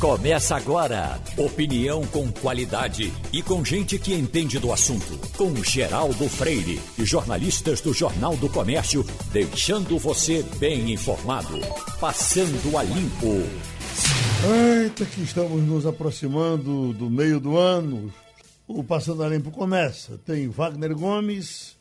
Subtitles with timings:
[0.00, 1.18] Começa agora.
[1.38, 5.18] Opinião com qualidade e com gente que entende do assunto.
[5.38, 11.58] Com Geraldo Freire e jornalistas do Jornal do Comércio, deixando você bem informado.
[11.98, 13.42] Passando a limpo.
[14.82, 18.12] Eita, que estamos nos aproximando do meio do ano.
[18.68, 20.20] O Passando a Limpo começa.
[20.26, 21.74] Tem Wagner Gomes,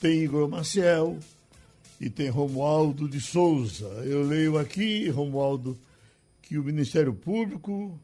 [0.00, 1.18] tem Igor Maciel
[2.00, 3.88] e tem Romualdo de Souza.
[4.04, 5.76] Eu leio aqui, Romualdo
[6.46, 8.00] que o Ministério Público,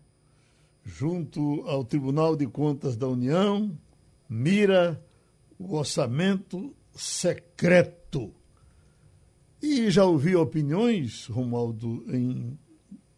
[0.85, 3.79] junto ao Tribunal de Contas da União,
[4.29, 5.01] mira
[5.57, 8.35] o orçamento secreto.
[9.63, 12.59] E já ouvi opiniões, Romualdo, em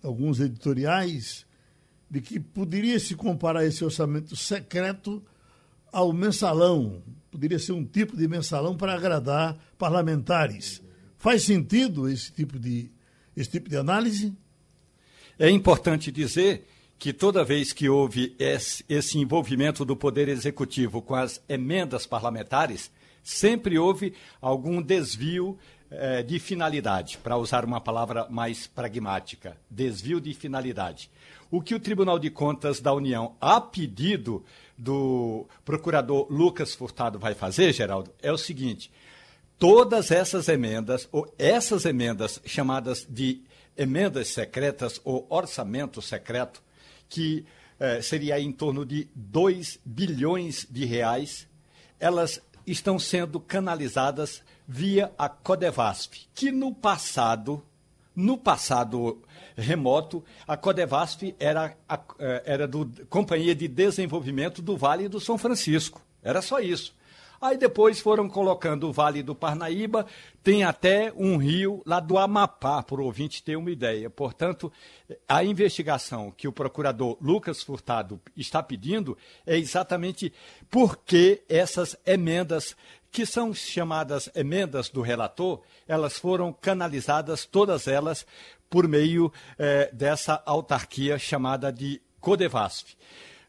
[0.03, 1.47] alguns editoriais,
[2.11, 5.25] de que poderia se comparar esse orçamento secreto
[5.91, 7.03] ao mensalão.
[7.31, 10.83] Poderia ser um tipo de mensalão para agradar parlamentares.
[11.17, 12.93] Faz sentido esse tipo de,
[13.35, 14.37] esse tipo de análise?
[15.39, 16.67] É importante dizer
[16.99, 22.91] que toda vez que houve esse envolvimento do Poder Executivo com as emendas parlamentares,
[23.23, 25.59] sempre houve algum desvio
[25.91, 31.11] eh, de finalidade, para usar uma palavra mais pragmática, desvio de finalidade.
[31.51, 34.45] O que o Tribunal de Contas da União, a pedido
[34.79, 38.91] do procurador Lucas Furtado, vai fazer, Geraldo, é o seguinte:
[39.59, 43.43] todas essas emendas, ou essas emendas chamadas de
[43.77, 46.63] emendas secretas ou orçamento secreto,
[47.09, 47.45] que
[47.79, 51.47] eh, seria em torno de 2 bilhões de reais,
[51.99, 57.63] elas estão sendo canalizadas via a Codevasf, que no passado,
[58.15, 59.23] no passado
[59.57, 65.37] remoto, a Codevasf era, a, eh, era do Companhia de Desenvolvimento do Vale do São
[65.37, 66.01] Francisco.
[66.23, 66.95] Era só isso.
[67.45, 70.07] Aí depois foram colocando o Vale do Parnaíba,
[70.43, 74.09] tem até um rio lá do Amapá, o ouvinte ter uma ideia.
[74.09, 74.73] Portanto,
[75.29, 79.15] a investigação que o procurador Lucas Furtado está pedindo
[79.45, 80.33] é exatamente
[80.71, 82.75] por que essas emendas
[83.13, 88.27] que são chamadas emendas do relator, elas foram canalizadas, todas elas,
[88.71, 92.97] por meio eh, dessa autarquia chamada de Codevasf.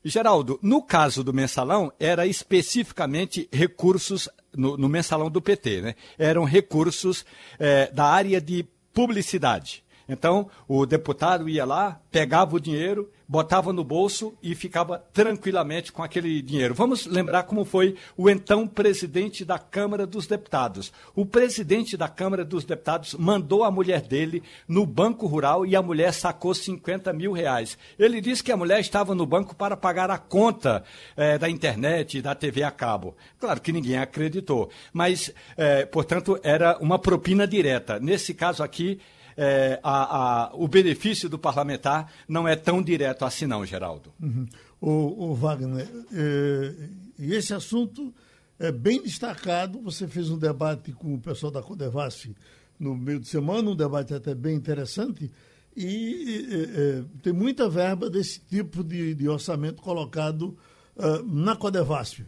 [0.08, 5.96] Geraldo, no caso do mensalão, era especificamente recursos, no, no mensalão do PT, né?
[6.18, 7.26] Eram recursos
[7.58, 9.84] é, da área de publicidade.
[10.08, 16.04] Então, o deputado ia lá, pegava o dinheiro, botava no bolso e ficava tranquilamente com
[16.04, 16.74] aquele dinheiro.
[16.74, 20.92] Vamos lembrar como foi o então presidente da Câmara dos Deputados.
[21.16, 25.82] O presidente da Câmara dos Deputados mandou a mulher dele no Banco Rural e a
[25.82, 27.78] mulher sacou 50 mil reais.
[27.98, 30.84] Ele disse que a mulher estava no banco para pagar a conta
[31.18, 33.16] eh, da internet e da TV a cabo.
[33.40, 38.00] Claro que ninguém acreditou, mas, eh, portanto, era uma propina direta.
[38.00, 39.00] Nesse caso aqui,
[39.38, 44.14] é, a, a, o benefício do parlamentar não é tão direto assim, não, Geraldo.
[44.22, 44.48] Uhum.
[44.80, 46.74] O, o, Wagner, é,
[47.20, 48.14] esse assunto
[48.60, 49.82] é bem destacado.
[49.82, 52.36] Você fez um debate com o pessoal da Codevasf
[52.80, 55.32] no meio de semana, um debate até bem interessante.
[55.76, 60.58] E é, tem muita verba desse tipo de, de orçamento colocado
[60.96, 62.24] uh, na Codevasf.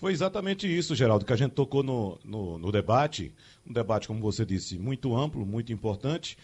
[0.00, 3.34] Foi exatamente isso, Geraldo, que a gente tocou no, no, no, debate.
[3.66, 6.38] Um debate, como você disse, muito amplo, muito importante.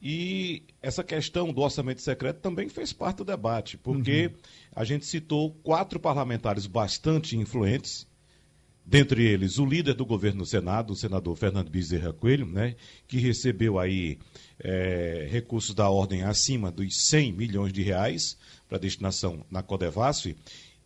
[0.00, 4.32] E essa questão do orçamento secreto também fez parte do debate, porque uhum.
[4.74, 8.06] a gente citou quatro parlamentares bastante influentes,
[8.82, 12.76] dentre eles o líder do governo no Senado, o senador Fernando Bezerra Coelho, né,
[13.06, 14.18] que recebeu aí
[14.58, 20.34] é, recursos da ordem acima dos 100 milhões de reais para destinação na Codevasf.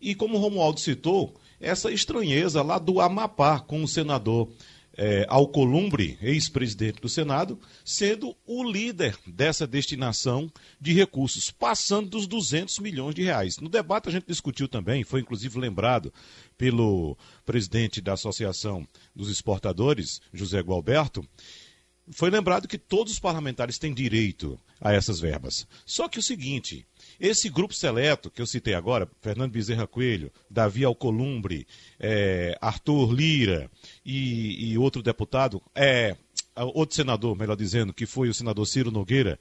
[0.01, 4.49] E como o Romualdo citou, essa estranheza lá do Amapá com o senador
[4.97, 10.51] é, Alcolumbre, ex-presidente do Senado, sendo o líder dessa destinação
[10.81, 13.57] de recursos, passando dos 200 milhões de reais.
[13.59, 16.13] No debate a gente discutiu também, foi inclusive lembrado
[16.59, 17.17] pelo
[17.47, 21.27] presidente da Associação dos Exportadores, José Gualberto,
[22.13, 25.67] foi lembrado que todos os parlamentares têm direito a essas verbas.
[25.85, 26.87] Só que o seguinte,
[27.19, 31.67] esse grupo seleto que eu citei agora, Fernando Bezerra Coelho, Davi Alcolumbre,
[31.99, 33.71] é, Arthur Lira
[34.05, 36.17] e, e, outro deputado, é,
[36.57, 39.39] outro senador, melhor dizendo, que foi o senador Ciro Nogueira,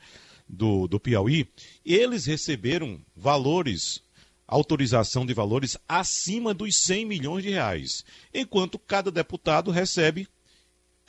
[0.47, 1.47] do, do Piauí,
[1.85, 4.01] eles receberam valores
[4.47, 10.27] autorização de valores acima dos 100 milhões de reais, enquanto cada deputado recebe,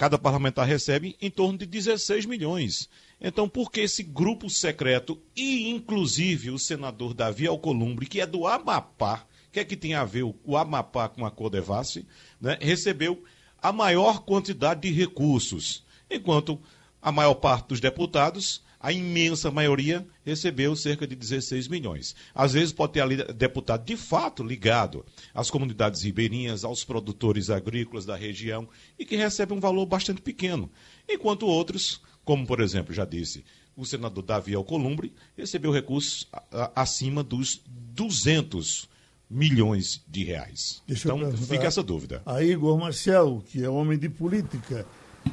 [0.00, 2.88] cada parlamentar recebe em torno de 16 milhões.
[3.20, 8.46] Então, por que esse grupo secreto e, inclusive, o senador Davi Alcolumbre, que é do
[8.46, 12.02] Amapá, que é que tem a ver o, Amapá com a Codevasf,
[12.40, 13.22] né, recebeu
[13.60, 16.58] a maior quantidade de recursos, enquanto
[17.02, 22.16] a maior parte dos deputados a imensa maioria recebeu cerca de 16 milhões.
[22.34, 25.04] Às vezes pode ter ali deputado de fato ligado
[25.34, 28.66] às comunidades ribeirinhas, aos produtores agrícolas da região
[28.98, 30.70] e que recebe um valor bastante pequeno.
[31.06, 33.44] Enquanto outros, como por exemplo, já disse,
[33.76, 36.26] o senador Davi Alcolumbre, recebeu recursos
[36.74, 38.88] acima dos 200
[39.28, 40.82] milhões de reais.
[40.86, 42.22] Deixa então fica essa dúvida.
[42.24, 44.86] A Igor Marcel, que é homem de política,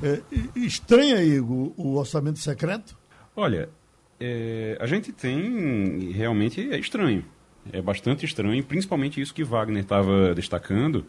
[0.04, 0.22] é,
[0.56, 2.96] estranha, Igor, o orçamento secreto?
[3.40, 3.70] Olha,
[4.20, 6.12] é, a gente tem.
[6.12, 7.24] Realmente é estranho.
[7.72, 11.06] É bastante estranho, principalmente isso que Wagner estava destacando.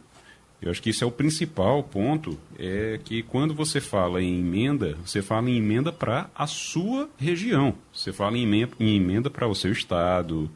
[0.61, 4.99] Eu acho que isso é o principal ponto, é que quando você fala em emenda,
[5.05, 7.75] você fala em emenda para a sua região.
[7.93, 10.51] Você fala em emenda, em emenda para o seu estado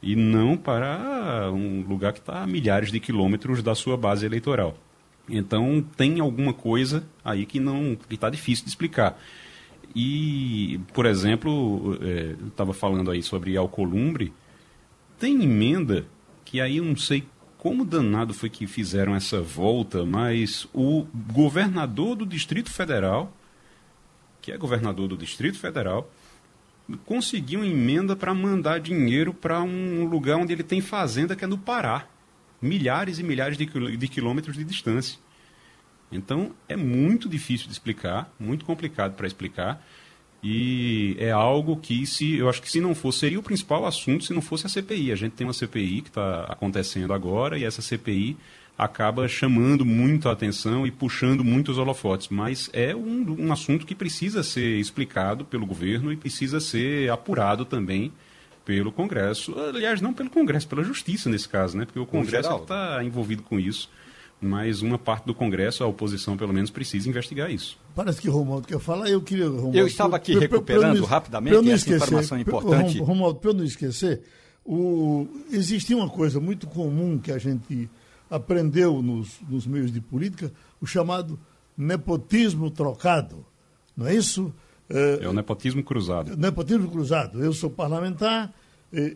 [0.00, 4.78] e não para um lugar que está a milhares de quilômetros da sua base eleitoral.
[5.28, 9.20] Então tem alguma coisa aí que não está difícil de explicar.
[9.94, 14.32] E, por exemplo, é, estava falando aí sobre Alcolumbre,
[15.18, 16.04] tem emenda
[16.44, 17.24] que aí eu não sei
[17.56, 23.32] como danado foi que fizeram essa volta, mas o governador do Distrito Federal,
[24.42, 26.10] que é governador do Distrito Federal,
[27.06, 31.46] conseguiu uma emenda para mandar dinheiro para um lugar onde ele tem fazenda, que é
[31.46, 32.06] no Pará.
[32.60, 35.18] Milhares e milhares de quilômetros de distância.
[36.14, 39.84] Então é muito difícil de explicar, muito complicado para explicar.
[40.42, 44.24] E é algo que, se eu acho que se não fosse, seria o principal assunto
[44.24, 45.10] se não fosse a CPI.
[45.10, 48.36] A gente tem uma CPI que está acontecendo agora e essa CPI
[48.76, 52.28] acaba chamando muito a atenção e puxando muitos holofotes.
[52.28, 57.64] Mas é um, um assunto que precisa ser explicado pelo governo e precisa ser apurado
[57.64, 58.12] também
[58.66, 59.58] pelo Congresso.
[59.58, 61.86] Aliás, não pelo Congresso, pela Justiça nesse caso, né?
[61.86, 63.88] Porque o Congresso está envolvido com isso
[64.40, 67.78] mas uma parte do Congresso, a oposição pelo menos, precisa investigar isso.
[67.94, 69.46] Parece que o Romualdo quer falar, eu queria...
[69.46, 72.98] Romualdo, eu estava aqui recuperando rapidamente essa esquecer, informação importante.
[72.98, 74.22] Romualdo, para eu não esquecer,
[74.64, 77.88] o, existia uma coisa muito comum que a gente
[78.30, 81.38] aprendeu nos, nos meios de política, o chamado
[81.76, 83.44] nepotismo trocado,
[83.96, 84.52] não é isso?
[84.88, 86.36] É, é o nepotismo cruzado.
[86.36, 87.42] Nepotismo cruzado.
[87.42, 88.52] Eu sou parlamentar,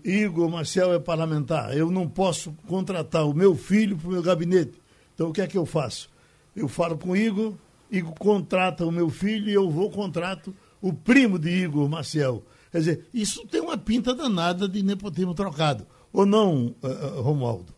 [0.05, 1.76] Igor Marcel é parlamentar.
[1.76, 4.73] Eu não posso contratar o meu filho para o meu gabinete
[5.19, 6.09] então o que é que eu faço?
[6.55, 7.55] Eu falo com o Igor,
[7.91, 12.44] Igor contrata o meu filho e eu vou contrato o primo de Igor, Marcel.
[12.70, 15.85] Quer dizer, isso tem uma pinta danada de nepotismo trocado.
[16.12, 17.75] Ou não, uh, Romualdo?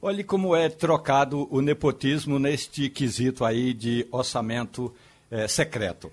[0.00, 4.94] Olhe como é trocado o nepotismo neste quesito aí de orçamento
[5.30, 6.10] eh, secreto.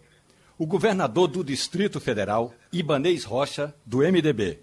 [0.58, 4.60] O governador do Distrito Federal, Ibanês Rocha, do MDB,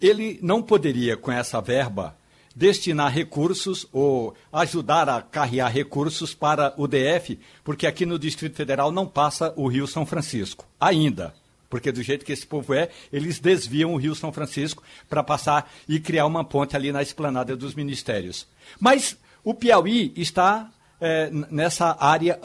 [0.00, 2.17] ele não poderia, com essa verba,
[2.58, 8.90] destinar recursos ou ajudar a carrear recursos para o DF, porque aqui no Distrito Federal
[8.90, 11.32] não passa o Rio São Francisco, ainda.
[11.70, 15.70] Porque do jeito que esse povo é, eles desviam o Rio São Francisco para passar
[15.88, 18.48] e criar uma ponte ali na esplanada dos ministérios.
[18.80, 20.68] Mas o Piauí está
[21.00, 22.40] é, nessa área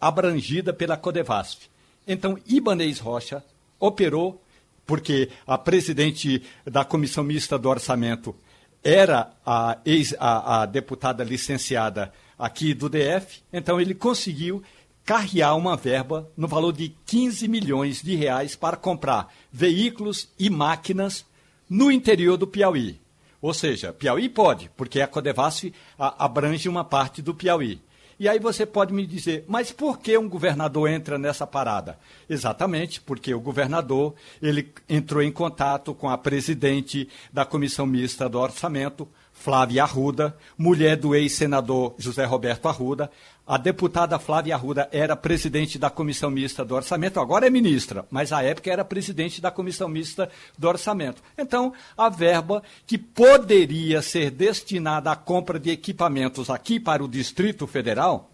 [0.00, 1.68] abrangida pela Codevasf.
[2.06, 3.44] Então, Ibanez Rocha
[3.78, 4.42] operou,
[4.86, 8.34] porque a presidente da Comissão Mista do Orçamento
[8.82, 14.62] era a, ex, a, a deputada licenciada aqui do DF, então ele conseguiu
[15.04, 21.24] carrear uma verba no valor de 15 milhões de reais para comprar veículos e máquinas
[21.68, 23.00] no interior do Piauí.
[23.40, 27.80] Ou seja, Piauí pode, porque a Codevasf abrange uma parte do Piauí.
[28.20, 31.98] E aí você pode me dizer, mas por que um governador entra nessa parada?
[32.28, 38.40] Exatamente, porque o governador ele entrou em contato com a presidente da Comissão Mista do
[38.40, 39.08] Orçamento,
[39.38, 43.10] Flávia Arruda, mulher do ex-senador José Roberto Arruda.
[43.46, 48.32] A deputada Flávia Arruda era presidente da Comissão Mista do Orçamento, agora é ministra, mas
[48.32, 50.28] à época era presidente da Comissão Mista
[50.58, 51.22] do Orçamento.
[51.38, 57.66] Então, a verba que poderia ser destinada à compra de equipamentos aqui para o Distrito
[57.66, 58.30] Federal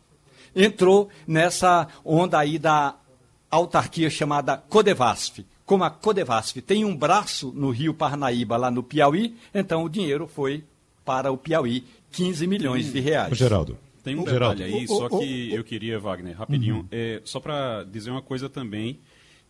[0.56, 2.94] entrou nessa onda aí da
[3.50, 5.44] autarquia chamada Codevasf.
[5.66, 10.26] Como a Codevasf tem um braço no Rio Parnaíba, lá no Piauí, então o dinheiro
[10.26, 10.64] foi
[11.04, 13.36] para o Piauí 15 milhões de reais.
[13.36, 13.78] Geraldo.
[14.02, 14.56] Tem um Geraldo.
[14.56, 16.88] detalhe aí, só que eu queria, Wagner, rapidinho, uhum.
[16.92, 19.00] é, só para dizer uma coisa também,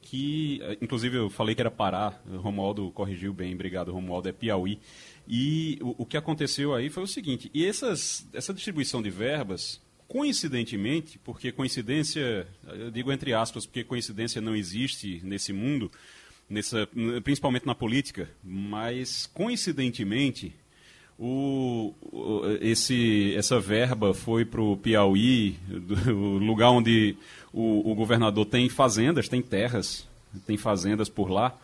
[0.00, 4.78] que, é, inclusive, eu falei que era Pará, Romualdo corrigiu bem, obrigado, Romualdo, é Piauí.
[5.26, 9.80] E o, o que aconteceu aí foi o seguinte, e essas, essa distribuição de verbas,
[10.06, 15.90] coincidentemente, porque coincidência, eu digo entre aspas, porque coincidência não existe nesse mundo,
[16.48, 16.88] nessa,
[17.24, 20.54] principalmente na política, mas coincidentemente
[21.18, 21.94] o,
[22.60, 25.56] esse, essa verba foi para o Piauí,
[26.08, 27.16] o lugar onde
[27.52, 30.08] o, o, governador tem fazendas, tem terras.
[30.46, 31.56] tem fazendas por lá,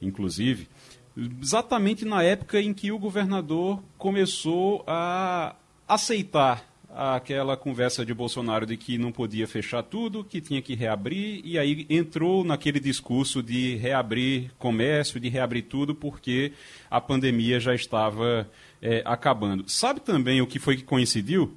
[0.00, 0.68] inclusive,
[1.16, 5.54] exatamente na época em que o governador começou a
[5.86, 11.40] aceitar aquela conversa de Bolsonaro de que não podia fechar tudo, que tinha que reabrir,
[11.44, 16.52] e aí entrou naquele discurso de reabrir comércio, de reabrir tudo, porque
[16.88, 18.48] a pandemia já estava
[18.84, 19.64] é, acabando.
[19.66, 21.56] Sabe também o que foi que coincidiu?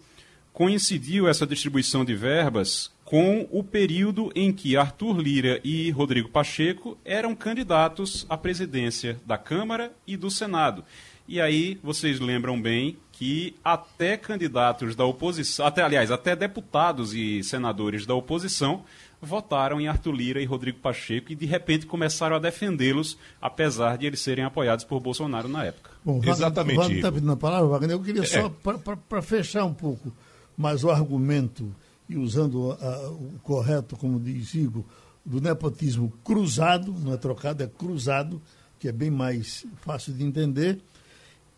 [0.54, 6.98] Coincidiu essa distribuição de verbas com o período em que Arthur Lira e Rodrigo Pacheco
[7.06, 10.84] eram candidatos à presidência da Câmara e do Senado.
[11.28, 17.44] E aí, vocês lembram bem que até candidatos da oposição, até aliás, até deputados e
[17.44, 18.86] senadores da oposição
[19.22, 24.06] votaram em Arthur Lira e Rodrigo Pacheco e de repente começaram a defendê-los, apesar de
[24.06, 25.92] eles serem apoiados por Bolsonaro na época.
[26.04, 26.78] Bom, Exatamente.
[26.78, 27.92] Wagner está pedindo a palavra, Wagner.
[27.92, 28.96] Eu queria só, é.
[29.10, 30.14] para fechar um pouco
[30.56, 31.74] mais o argumento
[32.08, 34.84] e usando a, o correto, como diz Igor,
[35.26, 38.42] do nepotismo cruzado, não é trocado, é cruzado,
[38.80, 40.80] que é bem mais fácil de entender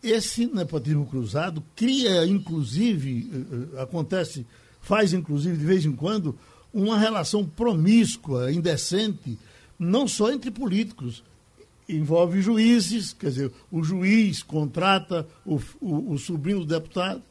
[0.02, 4.46] esse nepotismo cruzado cria, inclusive, eh, eh, acontece,
[4.80, 6.36] faz, inclusive, de vez em quando,
[6.72, 9.38] uma relação promíscua, indecente,
[9.78, 11.22] não só entre políticos,
[11.88, 17.22] envolve juízes, quer dizer, o juiz contrata o, o, o sobrinho do deputado,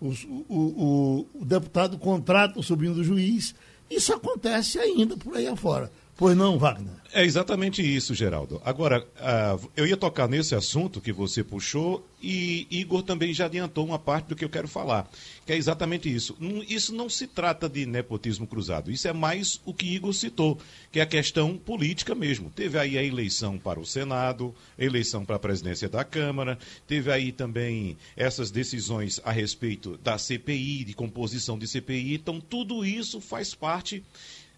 [0.00, 0.08] o,
[0.48, 3.54] o, o, deputado contrata o sobrinho do juiz.
[3.90, 5.90] Isso acontece ainda por aí afora.
[6.16, 6.94] Pois não, Wagner?
[7.12, 8.60] É exatamente isso, Geraldo.
[8.64, 13.84] Agora, uh, eu ia tocar nesse assunto que você puxou e Igor também já adiantou
[13.84, 15.08] uma parte do que eu quero falar,
[15.44, 16.36] que é exatamente isso.
[16.68, 20.58] Isso não se trata de nepotismo cruzado, isso é mais o que Igor citou,
[20.90, 22.50] que é a questão política mesmo.
[22.50, 27.30] Teve aí a eleição para o Senado, eleição para a presidência da Câmara, teve aí
[27.30, 33.54] também essas decisões a respeito da CPI, de composição de CPI, então tudo isso faz
[33.54, 34.02] parte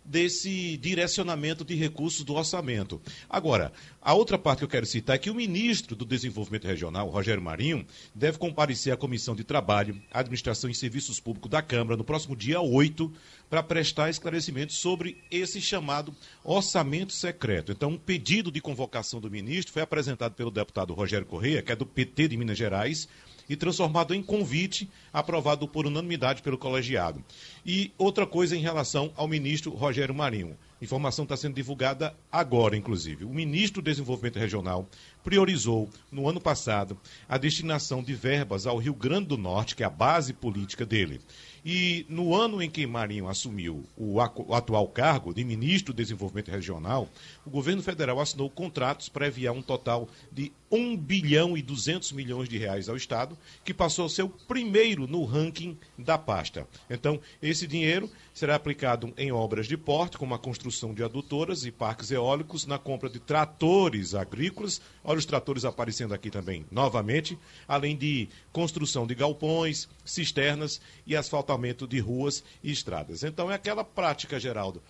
[0.07, 3.01] desse direcionamento de recursos do orçamento.
[3.29, 7.09] Agora, a outra parte que eu quero citar é que o ministro do Desenvolvimento Regional,
[7.09, 7.85] Rogério Marinho,
[8.15, 12.61] deve comparecer à Comissão de Trabalho, Administração e Serviços Públicos da Câmara no próximo dia
[12.61, 13.13] 8
[13.51, 17.73] para prestar esclarecimentos sobre esse chamado orçamento secreto.
[17.73, 21.77] Então, um pedido de convocação do ministro foi apresentado pelo deputado Rogério Correia, que é
[21.77, 23.09] do PT de Minas Gerais,
[23.49, 27.25] e transformado em convite, aprovado por unanimidade pelo colegiado.
[27.65, 30.57] E outra coisa em relação ao ministro Rogério Marinho.
[30.81, 33.25] Informação está sendo divulgada agora, inclusive.
[33.25, 34.87] O ministro do Desenvolvimento Regional
[35.25, 39.87] priorizou, no ano passado, a destinação de verbas ao Rio Grande do Norte, que é
[39.87, 41.21] a base política dele.
[41.69, 47.09] E no ano em que Marinho assumiu o, atual cargo de ministro do Desenvolvimento Regional,
[47.45, 52.49] o governo federal assinou contratos para enviar um total de 1 bilhão e 200 milhões
[52.49, 56.69] de reais ao Estado, que passou a ser o primeiro no ranking da pasta.
[56.89, 61.73] Então, esse dinheiro será aplicado em obras de porte, como a construção de adutoras e
[61.73, 67.97] parques eólicos, na compra de tratores agrícolas, olha os tratores aparecendo aqui também novamente, além
[67.97, 73.23] de construção de galpões, cisternas e asfaltamento de ruas e estradas.
[73.23, 74.83] Então é aquela prática, Geraldo,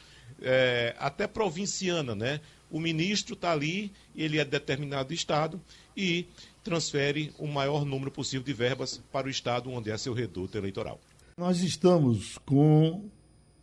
[0.42, 2.40] é, até provinciana, né?
[2.68, 5.62] O ministro está ali, ele é de determinado estado
[5.96, 6.26] e
[6.64, 11.00] transfere o maior número possível de verbas para o estado onde é seu reduto eleitoral.
[11.38, 13.08] Nós estamos com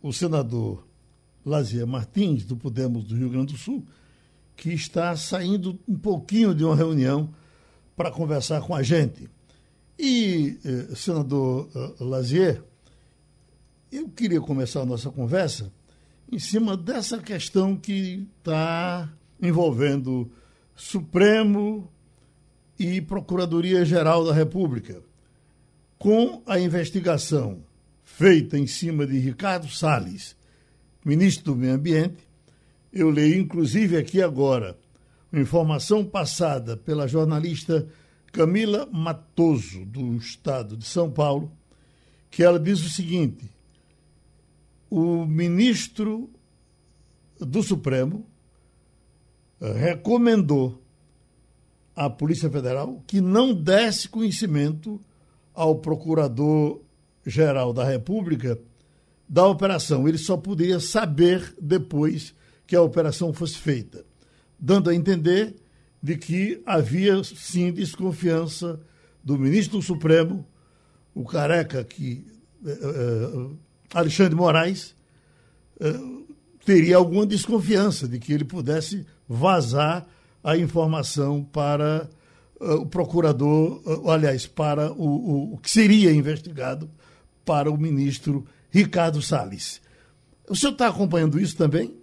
[0.04, 0.86] o senador
[1.46, 3.82] Lazier Martins, do Podemos do Rio Grande do Sul,
[4.54, 7.30] que está saindo um pouquinho de uma reunião
[7.96, 9.30] para conversar com a gente.
[9.98, 12.62] E, eh, senador eh, Lazier,
[13.90, 15.72] eu queria começar a nossa conversa
[16.30, 20.30] em cima dessa questão que está envolvendo
[20.76, 21.90] Supremo
[22.78, 25.02] e Procuradoria-Geral da República,
[25.98, 27.62] com a investigação
[28.04, 30.36] feita em cima de Ricardo Salles,
[31.04, 32.28] ministro do Meio Ambiente.
[32.92, 34.78] Eu leio, inclusive, aqui agora,
[35.32, 37.86] informação passada pela jornalista
[38.30, 41.50] Camila Matoso, do Estado de São Paulo,
[42.30, 43.50] que ela diz o seguinte:
[44.90, 46.30] o ministro
[47.38, 48.26] do Supremo
[49.60, 50.80] eh, recomendou
[51.96, 55.00] à Polícia Federal que não desse conhecimento
[55.52, 55.76] ao
[57.24, 58.58] Procurador-Geral da República
[59.28, 60.06] da operação.
[60.06, 62.34] Ele só poderia saber depois
[62.66, 64.04] que a operação fosse feita,
[64.58, 65.54] dando a entender
[66.02, 68.78] de que havia sim desconfiança
[69.22, 70.46] do ministro do Supremo,
[71.14, 72.26] o careca que
[72.62, 73.56] uh,
[73.92, 74.94] Alexandre Moraes
[75.80, 76.26] uh,
[76.64, 80.06] teria alguma desconfiança de que ele pudesse vazar
[80.42, 82.08] a informação para
[82.60, 86.90] uh, o procurador, aliás, para o, o, o, que seria investigado
[87.44, 89.82] para o ministro Ricardo Salles.
[90.48, 91.96] O senhor está acompanhando isso também?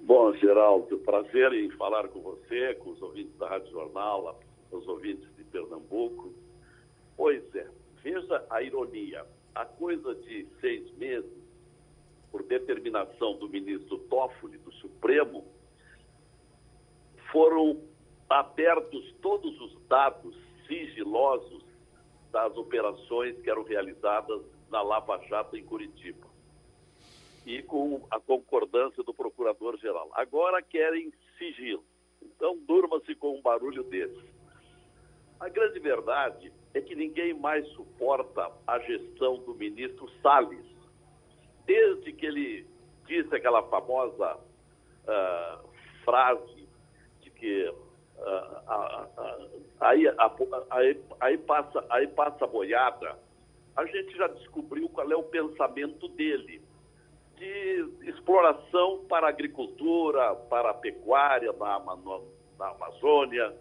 [0.00, 5.28] Bom, Geraldo, prazer em falar com você, com os ouvintes da Rádio Jornal, os ouvintes
[5.36, 6.32] de Pernambuco.
[7.16, 7.66] Pois é,
[8.02, 9.24] veja a ironia.
[9.54, 11.30] A coisa de seis meses,
[12.30, 15.44] por determinação do ministro Toffoli, do Supremo,
[17.32, 17.80] foram
[18.28, 20.36] abertos todos os dados
[20.66, 21.65] sigilosos
[22.36, 26.26] das operações que eram realizadas na Lava Jato em Curitiba.
[27.46, 30.10] E com a concordância do procurador-geral.
[30.12, 31.82] Agora querem sigilo.
[32.20, 34.22] Então, durma-se com um barulho desse.
[35.40, 40.66] A grande verdade é que ninguém mais suporta a gestão do ministro Salles.
[41.64, 42.66] Desde que ele
[43.06, 45.68] disse aquela famosa uh,
[46.04, 46.68] frase
[47.22, 47.74] de que
[49.80, 50.06] aí,
[50.70, 53.18] aí, aí, passa, aí passa a boiada,
[53.76, 56.62] a gente já descobriu qual é o pensamento dele
[57.36, 61.78] de exploração para a agricultura, para a pecuária na,
[62.58, 63.54] na Amazônia,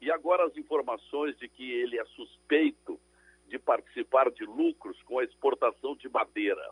[0.00, 3.00] e agora as informações de que ele é suspeito
[3.48, 6.70] de participar de lucros com a exportação de madeira.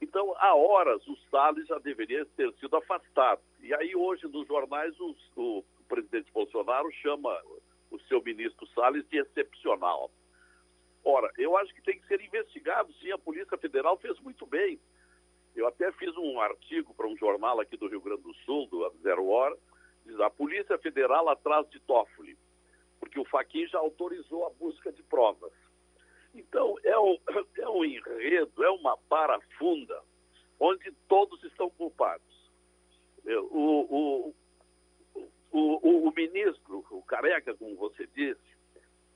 [0.00, 3.40] Então, há horas, o Salles já deveria ter sido afastado.
[3.60, 5.14] E aí, hoje, nos jornais, o
[5.88, 7.36] presidente Bolsonaro chama
[7.90, 10.10] o seu ministro Salles de excepcional.
[11.04, 14.78] Ora, eu acho que tem que ser investigado, sim, a Polícia Federal fez muito bem.
[15.56, 18.92] Eu até fiz um artigo para um jornal aqui do Rio Grande do Sul, do
[19.02, 19.56] Zero Hora,
[20.04, 22.36] diz a Polícia Federal atrás de Toffoli,
[23.00, 25.52] porque o Faquin já autorizou a busca de provas.
[26.34, 27.18] Então, é um,
[27.58, 30.00] é um enredo, é uma parafunda,
[30.60, 32.26] onde todos estão culpados.
[33.24, 34.34] O, o,
[35.50, 38.40] o, o, ministro, o Careca, como você disse,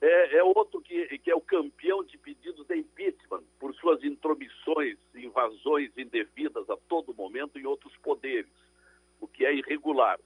[0.02, 4.98] é, é, outro que, que é o campeão de pedidos de impeachment por suas intromissões,
[5.14, 8.50] invasões indevidas a todo momento em outros poderes,
[9.20, 10.18] o que é irregular.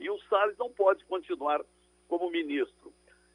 [0.00, 1.64] E o Salles não pode continuar
[2.08, 2.92] como ministro.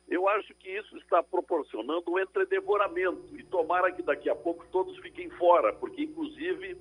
[0.07, 4.97] Eu acho que isso está proporcionando um entredevoramento e tomara que daqui a pouco todos
[4.99, 6.75] fiquem fora, porque inclusive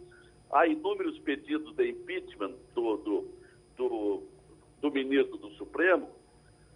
[0.51, 3.31] há inúmeros pedidos de impeachment do, do,
[3.77, 4.23] do,
[4.81, 6.11] do ministro do Supremo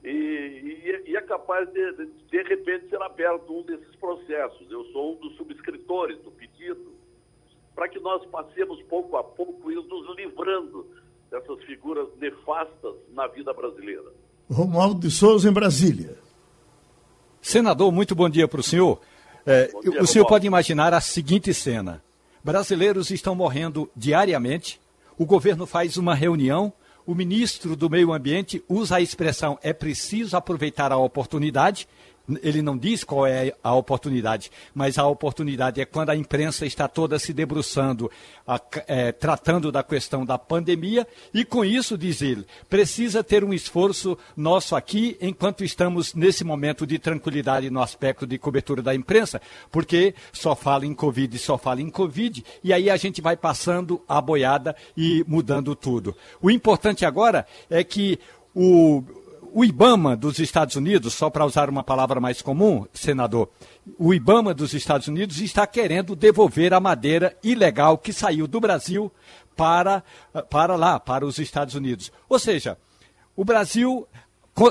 [0.04, 4.70] e, e, e, é capaz de, de, de repente, ser aberto um desses processos.
[4.70, 6.92] Eu sou um dos subscritores do pedido
[7.74, 10.86] para que nós passemos pouco a pouco e nos livrando
[11.30, 14.12] dessas figuras nefastas na vida brasileira.
[14.50, 16.16] Romualdo de Souza, em Brasília.
[17.42, 19.02] Senador, muito bom dia para o senhor.
[19.44, 20.28] É, dia, o senhor Romualdo.
[20.28, 22.02] pode imaginar a seguinte cena:
[22.42, 24.80] brasileiros estão morrendo diariamente,
[25.18, 26.72] o governo faz uma reunião,
[27.06, 31.86] o ministro do Meio Ambiente usa a expressão é preciso aproveitar a oportunidade
[32.42, 36.88] ele não diz qual é a oportunidade, mas a oportunidade é quando a imprensa está
[36.88, 38.10] toda se debruçando,
[38.46, 43.52] a, é, tratando da questão da pandemia, e com isso, diz ele, precisa ter um
[43.52, 49.40] esforço nosso aqui, enquanto estamos nesse momento de tranquilidade no aspecto de cobertura da imprensa,
[49.70, 54.00] porque só fala em Covid, só fala em Covid, e aí a gente vai passando
[54.08, 56.16] a boiada e mudando tudo.
[56.40, 58.18] O importante agora é que
[58.54, 59.02] o
[59.56, 63.48] o IBAMA dos Estados Unidos, só para usar uma palavra mais comum, senador,
[63.96, 69.12] o IBAMA dos Estados Unidos está querendo devolver a madeira ilegal que saiu do Brasil
[69.56, 70.02] para,
[70.50, 72.12] para lá, para os Estados Unidos.
[72.28, 72.76] Ou seja,
[73.36, 74.08] o Brasil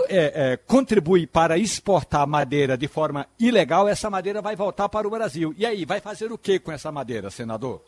[0.09, 5.11] é, é, contribui para exportar madeira de forma ilegal, essa madeira vai voltar para o
[5.11, 5.55] Brasil.
[5.57, 7.81] E aí, vai fazer o que com essa madeira, senador?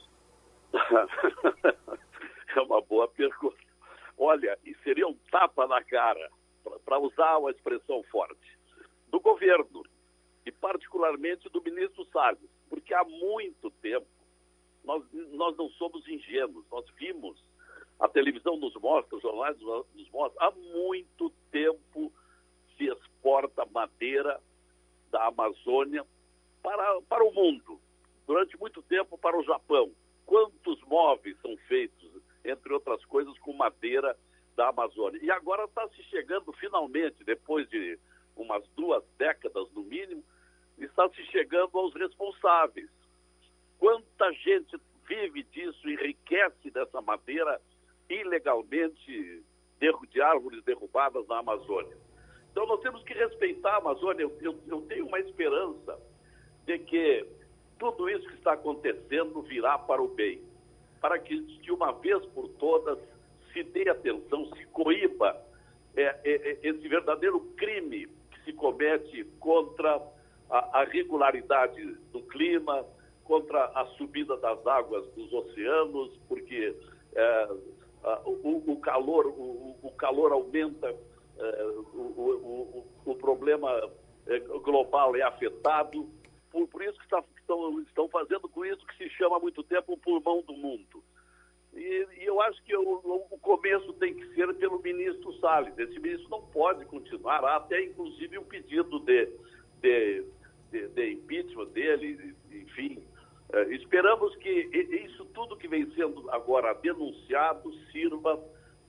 [2.55, 3.57] é uma boa pergunta.
[4.17, 6.29] Olha, e seria um tapa na cara
[6.85, 8.57] para usar uma expressão forte,
[9.07, 9.83] do governo
[10.45, 14.07] e particularmente do ministro Salles, porque há muito tempo
[14.83, 17.43] nós, nós não somos ingênuos, nós vimos,
[17.99, 22.11] a televisão nos mostra, os jornais nos mostram, há muito tempo
[22.77, 24.39] se exporta madeira
[25.09, 26.05] da Amazônia
[26.61, 27.79] para, para o mundo,
[28.27, 29.91] durante muito tempo para o Japão.
[30.25, 32.11] Quantos móveis são feitos,
[32.43, 34.17] entre outras coisas, com madeira
[34.55, 35.19] da Amazônia.
[35.21, 37.99] E agora está se chegando finalmente, depois de
[38.35, 40.23] umas duas décadas no mínimo,
[40.77, 42.89] está se chegando aos responsáveis.
[43.77, 47.61] Quanta gente vive disso, enriquece dessa madeira
[48.09, 49.43] ilegalmente
[50.09, 51.95] de árvores derrubadas na Amazônia.
[52.51, 54.23] Então nós temos que respeitar a Amazônia.
[54.23, 55.99] Eu, eu, eu tenho uma esperança
[56.65, 57.27] de que
[57.77, 60.41] tudo isso que está acontecendo virá para o bem,
[61.01, 62.97] para que de uma vez por todas
[63.55, 65.41] se dê atenção, se coíba
[65.95, 70.01] é, é, é, esse verdadeiro crime que se comete contra
[70.49, 72.85] a, a, regularidade do clima,
[73.23, 76.75] contra a subida das águas dos oceanos, porque
[77.13, 77.49] é,
[78.25, 80.93] o, o, calor, o, o, calor aumenta,
[81.93, 83.89] o, o, problema
[84.63, 86.09] global é afetado.
[86.51, 89.63] Por, por isso que está, estão, estão fazendo com isso que se chama há muito
[89.63, 91.01] tempo o pulmão do mundo.
[91.75, 95.77] E, e eu acho que o, o, começo tem que ser pelo ministro Salles.
[95.77, 99.29] Esse ministro não pode continuar, há até inclusive um pedido de,
[99.81, 100.23] de,
[100.71, 103.03] de, de impeachment dele, enfim.
[103.53, 104.49] É, esperamos que
[105.05, 108.39] isso tudo que vem sendo agora denunciado sirva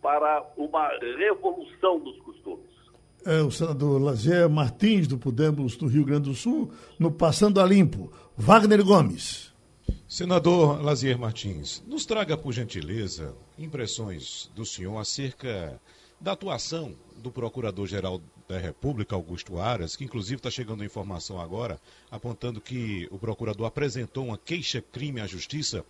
[0.01, 2.77] para uma revolução dos costumes.
[3.25, 7.67] É, o senador Lazier Martins, do Podemos do Rio Grande do Sul, no Passando a
[7.67, 8.13] Limpo.
[8.37, 9.46] Wagner Gomes.
[10.09, 15.81] Senador Lazier Martins, nos traga, por gentileza, impressões do senhor acerca
[16.21, 22.61] da atuação do Procurador-Geral da República, Augusto Aras, que inclusive está chegando informação agora, apontando
[22.61, 25.85] que o procurador apresentou uma queixa-crime à Justiça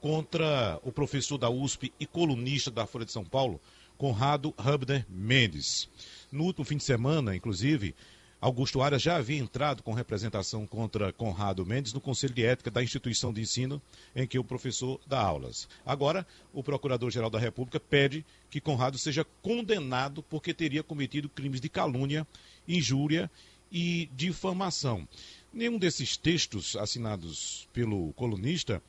[0.00, 3.60] contra o professor da USP e colunista da Folha de São Paulo,
[3.98, 5.88] Conrado Hubner Mendes.
[6.30, 7.96] No último fim de semana, inclusive,
[8.38, 12.82] Augusto Aras já havia entrado com representação contra Conrado Mendes no Conselho de Ética da
[12.82, 13.80] instituição de ensino
[14.14, 15.66] em que o professor dá aulas.
[15.86, 21.70] Agora, o Procurador-Geral da República pede que Conrado seja condenado porque teria cometido crimes de
[21.70, 22.26] calúnia,
[22.68, 23.30] injúria
[23.72, 25.08] e difamação.
[25.50, 28.82] Nenhum desses textos assinados pelo colunista,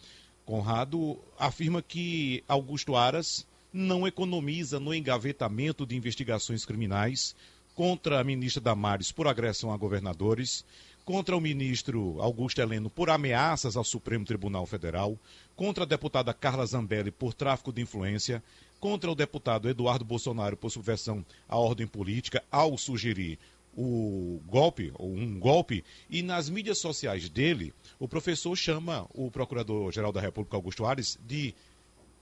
[0.46, 7.36] Conrado, afirma que Augusto Aras não economiza no engavetamento de investigações criminais
[7.78, 10.66] contra a ministra Damares por agressão a governadores,
[11.06, 15.16] contra o ministro Augusto Heleno por ameaças ao Supremo Tribunal Federal,
[15.56, 18.44] contra a deputada Carla Zambelli por tráfico de influência,
[18.80, 23.38] contra o deputado Eduardo Bolsonaro por subversão à ordem política ao sugerir
[23.78, 30.12] o golpe, ou um golpe, e nas mídias sociais dele, o professor chama o Procurador-Geral
[30.12, 31.54] da República, Augusto Ares, de,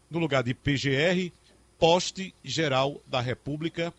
[0.10, 1.32] no lugar de PGR,
[1.80, 3.94] Poste Geral da República,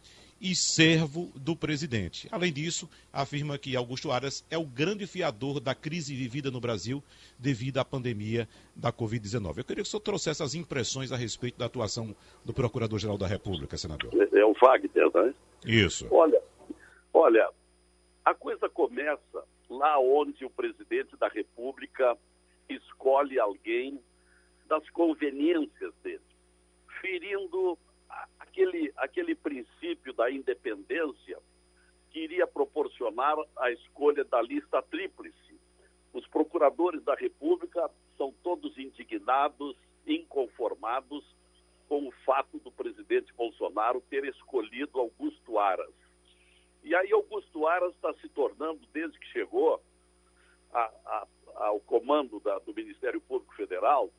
[0.48, 2.28] e servo do presidente.
[2.30, 7.02] Além disso, afirma que Augusto Aras é o grande fiador da crise vivida no Brasil
[7.36, 9.58] devido à pandemia da Covid-19.
[9.58, 13.26] Eu queria que o senhor trouxesse as impressões a respeito da atuação do Procurador-Geral da
[13.26, 14.12] República, senador.
[14.14, 15.34] É o Wagner, né?
[15.64, 16.06] Isso.
[16.12, 16.40] Olha,
[17.12, 17.50] olha,
[18.24, 22.16] a coisa começa lá onde o presidente da República
[22.68, 24.00] escolhe alguém
[24.68, 26.20] das conveniências dele,
[27.00, 27.76] ferindo
[28.56, 31.38] aquele, aquele princípio da independência
[32.10, 35.60] que iria proporcionar a escolha da lista tríplice.
[36.14, 41.22] Os procuradores da República são todos indignados, inconformados
[41.86, 45.92] com o fato do presidente Bolsonaro ter escolhido Augusto Aras.
[46.82, 49.82] E aí Augusto Aras está se tornando, desde que chegou
[50.72, 54.10] a, a, ao comando da, do Ministério Público Federal,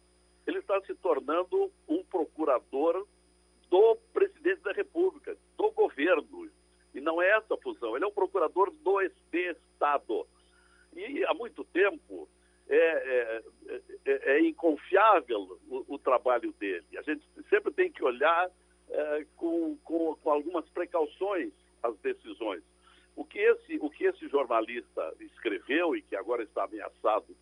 [0.46, 3.06] ele está se tornando um procurador
[3.70, 6.50] do presidente da República, do governo.
[6.94, 10.28] E não é essa a função, ele é um procurador do Estado.
[10.96, 12.28] E há muito tempo
[12.70, 13.44] é, é,
[14.06, 16.86] é, é inconfiável o, o, trabalho dele.
[16.98, 18.50] A gente sempre tem que olhar
[18.90, 21.52] é, com, com, com, algumas precauções
[21.84, 22.64] as decisões.
[23.16, 27.36] O que, esse, o que esse jornalista escreveu e que agora está ameaçado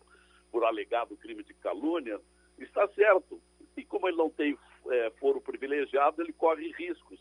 [0.50, 2.20] por alegado crime de calúnia,
[2.58, 3.40] está certo.
[3.76, 4.56] E como ele não tem
[4.92, 7.18] é, foro privilegiado, ele corre riscos.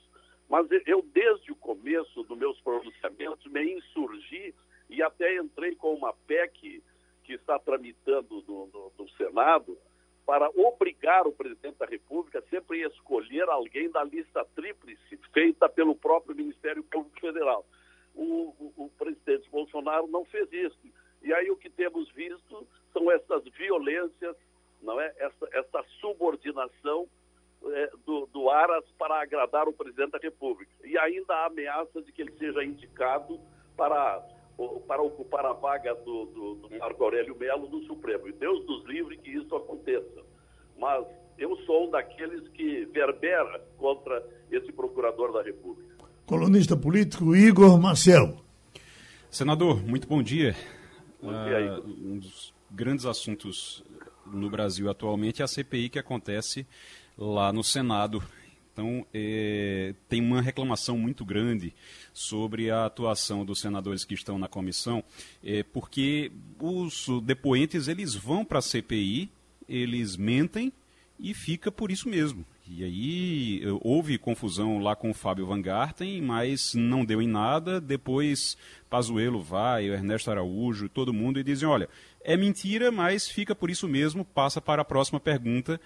[0.50, 4.54] Mas eu, desde o começo dos meus pronunciamentos, me insurgi
[4.90, 6.84] e até entrei com uma PEC
[7.24, 9.78] que está tramitando no, no, no Senado
[10.26, 15.96] para obrigar o presidente da República sempre a escolher alguém da lista tríplice feita pelo
[15.96, 17.66] próprio Ministério Público Federal.
[18.14, 20.78] O, o, o, presidente Bolsonaro não fez isso.
[21.22, 24.36] E aí o que temos visto são essas violências,
[24.82, 25.14] não é?
[25.18, 27.08] Essa, essa subordinação
[27.72, 30.72] é, do, do Aras para agradar o presidente da República.
[30.84, 33.40] E ainda a ameaça de que ele seja indicado
[33.76, 34.24] para,
[34.88, 38.28] para ocupar a vaga do, do, do Marco Aurélio Melo no Supremo.
[38.28, 40.24] E Deus nos livre que isso aconteça.
[40.78, 41.06] Mas
[41.38, 45.96] eu sou um daqueles que verbera contra esse procurador da República.
[46.26, 48.38] Colunista político Igor Marcel.
[49.30, 50.56] Senador, muito bom dia.
[51.22, 53.84] Bom dia, uh, um dos grandes assuntos
[54.26, 56.66] no Brasil atualmente é a CPI que acontece
[57.18, 58.24] lá no Senado.
[58.74, 61.74] Então, é, tem uma reclamação muito grande
[62.14, 65.02] sobre a atuação dos senadores que estão na comissão,
[65.42, 69.30] é, porque os depoentes eles vão para a CPI,
[69.68, 70.74] eles mentem
[71.18, 72.46] e fica por isso mesmo.
[72.68, 77.80] E aí houve confusão lá com o Fábio Van Garten, mas não deu em nada.
[77.80, 78.58] Depois
[78.90, 81.88] Pazuello vai, o Ernesto Araújo, todo mundo, e dizem, olha,
[82.26, 85.80] é mentira, mas fica por isso mesmo, passa para a próxima pergunta.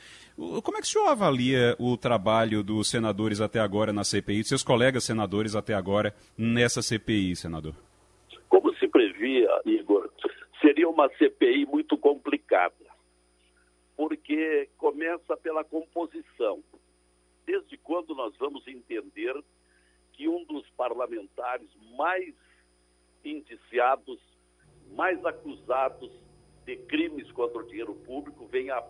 [0.63, 4.63] Como é que o senhor avalia o trabalho dos senadores até agora na CPI, seus
[4.63, 7.75] colegas senadores até agora nessa CPI, senador?
[8.47, 10.09] Como se previa, Igor,
[10.61, 12.73] seria uma CPI muito complicada,
[13.97, 16.63] porque começa pela composição.
[17.45, 19.35] Desde quando nós vamos entender
[20.13, 22.33] que um dos parlamentares mais
[23.25, 24.19] indiciados,
[24.95, 26.11] mais acusados
[26.69, 28.83] de crimes contra o dinheiro público venha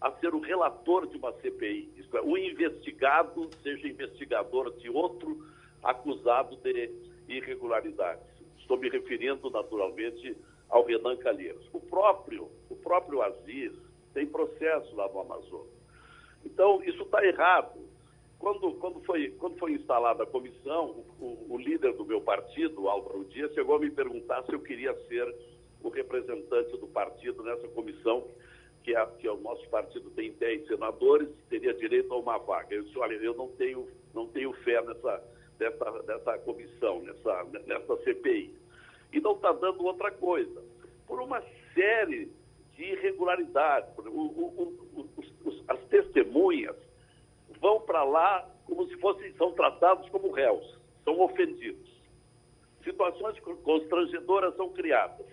[0.00, 1.88] a, ser o relator de uma CPI.
[1.96, 5.46] Isto é, o investigado seja investigador de outro
[5.84, 6.90] acusado de
[7.28, 8.26] irregularidades.
[8.58, 10.36] Estou me referindo naturalmente
[10.68, 11.64] ao Renan Calheiros.
[11.72, 13.72] O próprio, o próprio Aziz
[14.12, 15.70] tem processo lá no Amazonas.
[16.44, 17.80] Então, isso está errado.
[18.40, 23.24] Quando, quando, foi, quando foi instalada a comissão, o, o, líder do meu partido, Álvaro
[23.26, 25.32] Dias, chegou a me perguntar se eu queria ser
[25.82, 28.28] o representante do partido nessa comissão,
[28.82, 32.74] que, é, que é o nosso partido tem 10 senadores, teria direito a uma vaga.
[32.74, 35.22] Eu disse, olha, eu não tenho, não tenho fé nessa,
[35.58, 38.54] nessa, nessa comissão, nessa, nessa CPI.
[39.12, 40.62] E não está dando outra coisa.
[41.06, 41.42] Por uma
[41.74, 42.30] série
[42.74, 43.90] de irregularidades.
[43.98, 46.76] O, o, o, as testemunhas
[47.60, 51.90] vão para lá como se fossem, são tratados como réus, são ofendidos.
[52.82, 55.26] Situações constrangedoras são criadas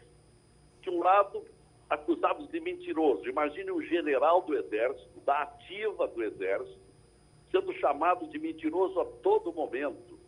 [0.90, 1.46] de um lado,
[1.90, 3.28] acusados de mentiroso.
[3.30, 6.80] Imagine um general do Exército, da ativa do Exército,
[7.52, 10.20] sendo chamado de mentiroso a todo momento.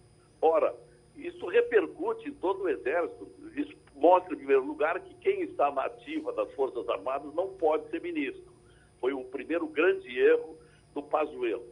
[0.42, 0.76] Ora,
[1.16, 3.28] isso repercute em todo o Exército.
[3.56, 7.90] Isso mostra, em primeiro lugar, que quem está na ativa das Forças Armadas não pode
[7.90, 8.52] ser ministro.
[9.00, 10.58] Foi o primeiro grande erro
[10.94, 11.66] do Pazuello.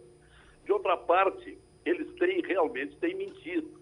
[0.65, 3.79] De outra parte, eles têm realmente têm mentido.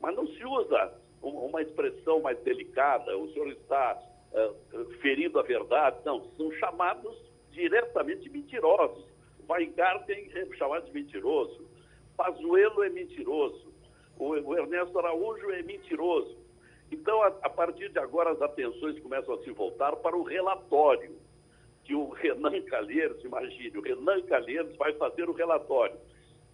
[0.00, 3.16] Mas não se usa uma expressão mais delicada.
[3.16, 4.00] O senhor está
[4.32, 5.98] uh, ferido a verdade.
[6.04, 7.16] Não, são chamados
[7.52, 9.04] diretamente mentirosos.
[9.48, 11.66] Weingarten é chamado de mentiroso.
[12.16, 13.72] Pazuello é mentiroso.
[14.18, 16.36] O Ernesto Araújo é mentiroso.
[16.90, 21.16] Então, a, a, partir de agora, as atenções começam a se voltar para o relatório
[21.84, 25.96] que o Renan Calheiros, imagine, o Renan Calheiros vai fazer o relatório.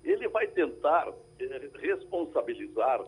[0.04, 3.04] Ele vai tentar eh, responsabilizar,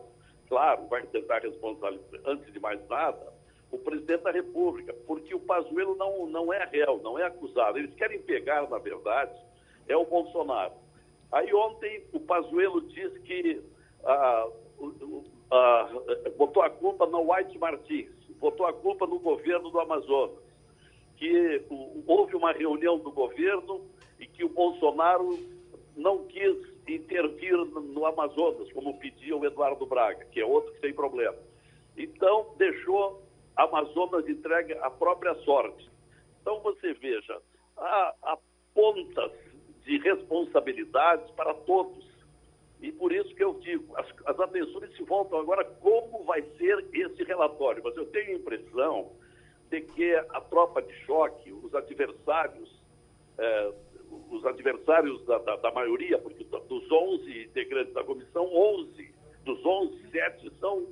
[0.49, 3.31] claro, vai tentar responsabilizar, antes de mais nada,
[3.71, 7.77] o presidente da República, porque o Pazuello não, não é réu, não é acusado.
[7.77, 9.37] Eles querem pegar, na verdade,
[9.87, 10.73] é o Bolsonaro.
[11.31, 13.61] Aí ontem o Pazuello disse que
[14.05, 14.47] ah,
[15.51, 15.89] ah,
[16.37, 20.37] botou a culpa no White Martins, botou a culpa no governo do Amazonas,
[21.17, 21.61] que
[22.05, 23.81] houve uma reunião do governo
[24.19, 25.37] e que o Bolsonaro
[25.95, 26.55] não quis
[26.87, 31.35] intervir no Amazonas, como pedia o Eduardo Braga, que é outro que tem problema.
[31.97, 33.26] Então, deixou
[33.57, 35.89] Amazonas entregue à própria sorte.
[36.41, 37.41] Então você veja,
[37.75, 38.37] há, há
[38.73, 39.31] pontas
[39.83, 42.05] de responsabilidades para todos.
[42.79, 46.85] E por isso que eu digo, as, as atenções se voltam agora como vai ser
[46.93, 47.81] esse relatório.
[47.83, 49.11] Mas eu tenho a impressão
[49.69, 52.69] de que a tropa de choque, os adversários,
[53.37, 53.73] eh,
[54.29, 60.09] os adversários da, da, da, maioria, porque dos 11 integrantes da comissão, 11, dos 11,
[60.11, 60.87] 7 são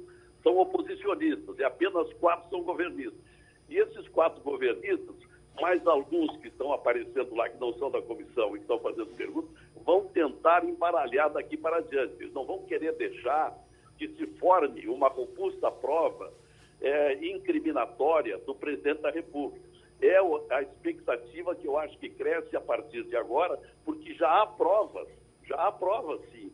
[0.46, 3.20] são oposicionistas e apenas quatro são governistas.
[3.68, 5.16] E esses quatro governistas,
[5.60, 9.50] mais alguns que estão aparecendo lá, que não são da comissão e estão fazendo perguntas,
[9.84, 12.14] vão tentar embaralhar daqui para adiante.
[12.20, 13.58] Eles não vão querer deixar
[13.98, 16.32] que se forme uma robusta prova
[16.80, 19.66] é, incriminatória do presidente da República.
[20.00, 20.18] É
[20.54, 25.08] a expectativa que eu acho que cresce a partir de agora, porque já há provas,
[25.48, 26.52] já há provas, sim,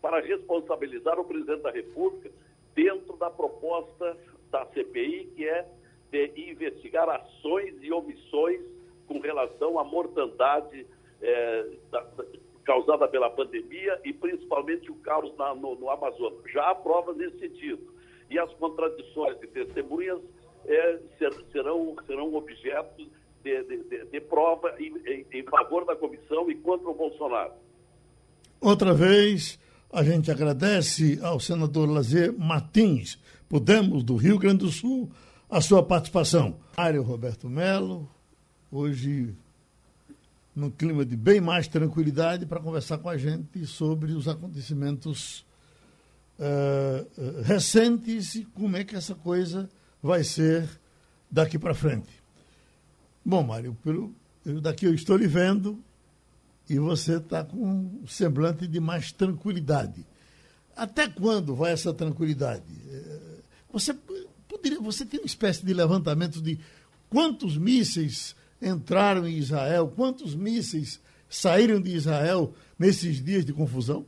[0.00, 2.30] para responsabilizar o presidente da República
[2.78, 4.16] dentro da proposta
[4.52, 5.66] da CPI, que é
[6.12, 8.60] de investigar ações e omissões
[9.08, 10.86] com relação à mortandade
[11.20, 12.06] é, da,
[12.64, 16.38] causada pela pandemia e principalmente o caos na, no, no, Amazonas.
[16.52, 17.92] Já há provas nesse sentido.
[18.30, 20.20] E as contradições de testemunhas
[20.64, 23.08] é, ser, serão, serão objeto
[23.42, 27.54] de, de, de, de prova em, em, em favor da comissão e contra o Bolsonaro.
[28.60, 29.58] Outra vez,
[29.92, 35.10] a gente agradece ao senador Lazer Martins, Podemos, do Rio Grande do Sul,
[35.48, 36.56] a sua participação.
[36.76, 38.08] Mário Roberto Melo,
[38.70, 39.34] hoje
[40.54, 45.46] num clima de bem mais tranquilidade, para conversar com a gente sobre os acontecimentos
[46.38, 49.70] uh, recentes e como é que essa coisa
[50.02, 50.68] vai ser
[51.30, 52.10] daqui para frente.
[53.24, 54.12] Bom, Mário, pelo,
[54.60, 55.78] daqui eu estou lhe vendo,
[56.68, 60.06] e você está com um semblante de mais tranquilidade.
[60.76, 62.64] Até quando vai essa tranquilidade?
[62.90, 63.18] É,
[63.72, 63.94] você
[64.48, 66.58] poderia, você tem uma espécie de levantamento de
[67.10, 74.06] quantos mísseis entraram em Israel, quantos mísseis saíram de Israel nesses dias de confusão?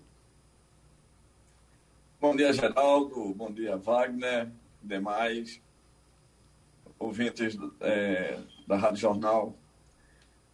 [2.20, 3.32] Bom dia, Geraldo.
[3.34, 4.48] Bom dia, Wagner.
[4.82, 5.60] Demais
[6.98, 9.56] ouvintes é, da Rádio Jornal.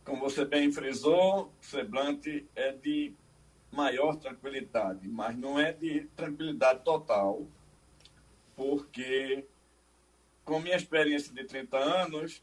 [0.07, 3.13] Como você bem frisou, o semblante é de
[3.73, 7.45] maior tranquilidade, mas não é de tranquilidade total,
[8.55, 9.45] porque
[10.45, 12.41] com minha experiência de 30 anos,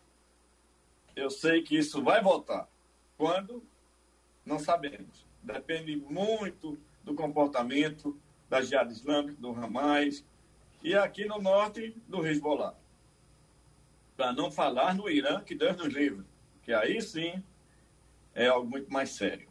[1.16, 2.68] eu sei que isso vai voltar.
[3.18, 3.64] Quando?
[4.46, 5.26] Não sabemos.
[5.42, 10.26] Depende muito do comportamento da Jihad Islâmica, do Hamas,
[10.84, 12.76] e aqui no norte, do Hezbollah.
[14.18, 16.26] Para não falar no Irã, que Deus nos livre,
[16.62, 17.42] que aí sim
[18.36, 19.48] é algo muito mais sério.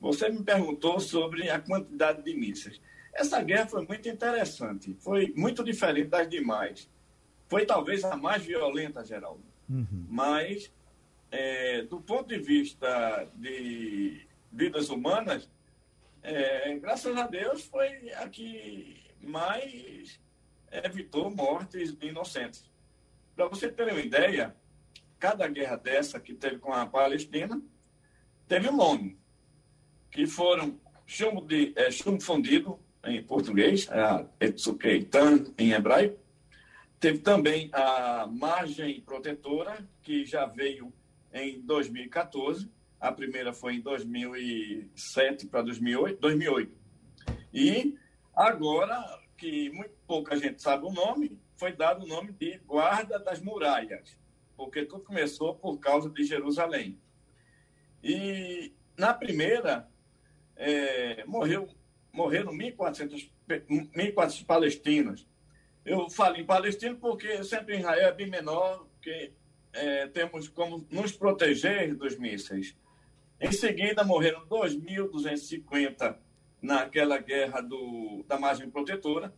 [0.00, 2.80] Você me perguntou sobre a quantidade de mísseis.
[3.12, 6.88] Essa guerra foi muito interessante, foi muito diferente das demais.
[7.48, 9.44] Foi talvez a mais violenta, Geraldo.
[9.68, 10.06] Uhum.
[10.08, 10.72] Mas,
[11.30, 15.50] é, do ponto de vista de vidas humanas,
[16.22, 20.20] é, graças a Deus foi a que mais
[20.70, 22.70] evitou mortes inocentes.
[23.34, 24.54] Para você ter uma ideia,
[25.18, 27.60] cada guerra dessa que teve com a Palestina
[28.50, 29.16] teve um nome,
[30.10, 36.18] que foram chumbo, de, é, chumbo fundido, em português, é Etsukeitan, em hebraico.
[36.98, 40.92] Teve também a margem protetora, que já veio
[41.32, 42.68] em 2014.
[42.98, 46.76] A primeira foi em 2007 para 2008, 2008.
[47.54, 47.96] E
[48.34, 49.00] agora,
[49.38, 54.18] que muito pouca gente sabe o nome, foi dado o nome de Guarda das Muralhas,
[54.56, 56.98] porque tudo começou por causa de Jerusalém.
[58.02, 59.88] E na primeira,
[60.56, 61.68] é, morreu,
[62.12, 65.26] morreram 1.400, 1.400 palestinos.
[65.84, 69.32] Eu falo em palestino porque sempre Israel é bem menor, que
[69.72, 72.76] é, temos como nos proteger dos mísseis.
[73.40, 76.18] Em seguida, morreram 2.250
[76.60, 79.34] naquela guerra do, da margem protetora.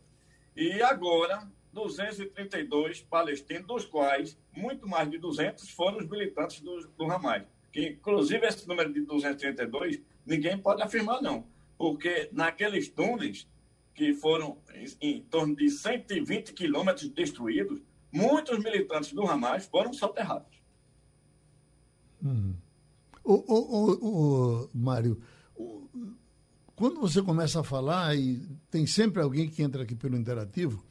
[0.55, 7.09] E agora, 232 palestinos, dos quais muito mais de 200 foram os militantes do, do
[7.09, 13.47] Hamas que inclusive esse número de 232, ninguém pode afirmar não, porque naqueles túneis
[13.95, 17.81] que foram em, em torno de 120 quilômetros destruídos,
[18.11, 20.53] muitos militantes do Hamas foram soterrados.
[22.23, 22.53] Hum.
[23.23, 25.19] O, o, o, o, Mário,
[26.75, 30.83] quando você começa a falar, e tem sempre alguém que entra aqui pelo interativo,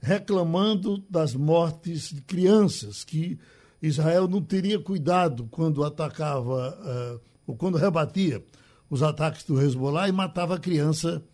[0.00, 3.38] reclamando das mortes de crianças que
[3.82, 8.44] Israel não teria cuidado quando atacava, uh, ou quando rebatia
[8.88, 11.24] os ataques do Hezbollah e matava a criança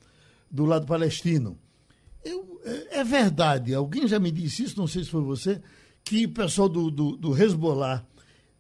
[0.50, 1.58] do lado palestino.
[2.24, 5.60] Eu, é, é verdade, alguém já me disse isso, não sei se foi você,
[6.02, 8.06] que o pessoal do, do, do Hezbollah,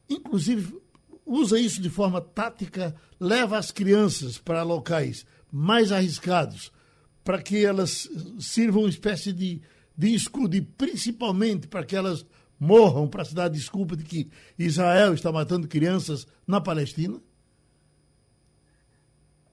[0.08, 0.76] inclusive,
[1.24, 6.70] usa isso de forma tática, leva as crianças para locais mais arriscados,
[7.24, 9.62] para que elas sirvam uma espécie de,
[9.96, 12.26] de escudo, e principalmente para que elas
[12.58, 17.20] morram para se dar desculpa de que Israel está matando crianças na Palestina?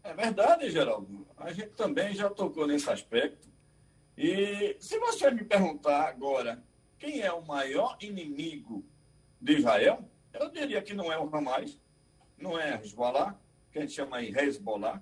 [0.04, 1.28] É verdade, Geraldo.
[1.38, 3.50] A gente também já tocou nesse aspecto.
[4.18, 6.64] E se você me perguntar agora
[6.98, 8.86] quem é o maior inimigo
[9.42, 11.80] de Israel, eu diria que não é o Hamas,
[12.38, 13.36] não é Hezbollah,
[13.72, 15.02] que a gente chama aí Hezbollah,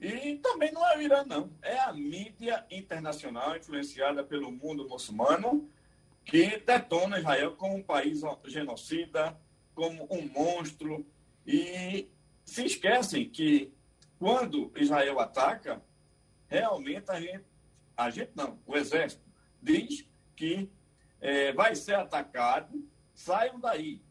[0.00, 1.50] e também não é o Irã, não.
[1.60, 5.68] É a mídia internacional influenciada pelo mundo muçulmano
[6.28, 9.40] que detona Israel como um país genocida,
[9.74, 11.06] como um monstro,
[11.46, 12.10] e
[12.44, 13.72] se esquecem que
[14.18, 15.82] quando Israel ataca,
[16.46, 17.44] realmente a gente,
[17.96, 19.22] a gente não, o exército
[19.62, 20.70] diz que
[21.18, 24.02] é, vai ser atacado, saiam daí,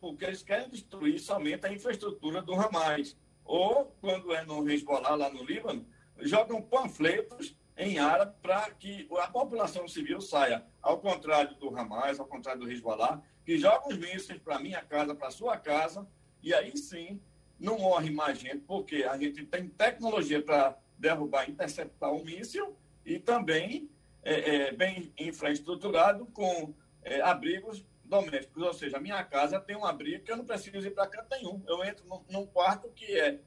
[0.00, 3.14] porque eles querem destruir somente a infraestrutura do Hamas.
[3.44, 5.86] Ou, quando é no Hezbollah, lá no Líbano,
[6.20, 12.26] jogam panfletos em árabe para que a população civil saia, ao contrário do Hamas, ao
[12.26, 16.06] contrário do Hezbollah, que joga os mísseis para minha casa, para sua casa,
[16.42, 17.20] e aí sim
[17.58, 23.18] não morre mais gente, porque a gente tem tecnologia para derrubar, interceptar um míssil e
[23.18, 23.88] também
[24.22, 28.62] é, é, bem infraestruturado com é, abrigos domésticos.
[28.62, 31.28] Ou seja, a minha casa tem um abrigo que eu não preciso ir para canto
[31.30, 31.62] nenhum.
[31.66, 33.40] Eu entro num, num quarto que é,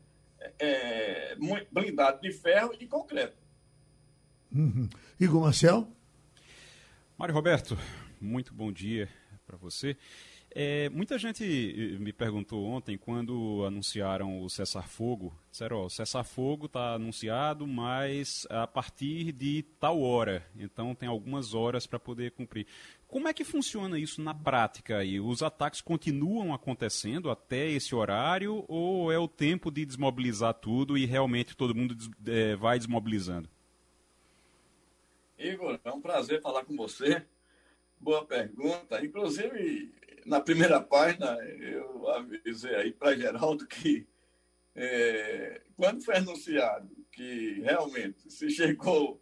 [0.60, 1.36] é
[1.72, 3.45] blindado de ferro e concreto.
[4.56, 4.88] Uhum.
[5.20, 5.86] Igor Marcel?
[7.18, 7.78] Mário Roberto,
[8.22, 9.10] muito bom dia
[9.46, 9.98] para você.
[10.50, 16.68] É, muita gente eh, me perguntou ontem, quando anunciaram o cessar-fogo, disseram, ó, o cessar-fogo
[16.68, 20.48] está anunciado, mas a partir de tal hora.
[20.58, 22.66] Então tem algumas horas para poder cumprir.
[23.06, 25.20] Como é que funciona isso na prática aí?
[25.20, 31.06] Os ataques continuam acontecendo até esse horário ou é o tempo de desmobilizar tudo e
[31.06, 31.94] realmente todo mundo
[32.26, 33.50] é, vai desmobilizando?
[35.38, 37.26] Igor, é um prazer falar com você.
[38.00, 39.04] Boa pergunta.
[39.04, 39.94] Inclusive,
[40.26, 44.08] na primeira página, eu avisei aí para Geraldo que
[44.74, 49.22] é, quando foi anunciado que realmente se chegou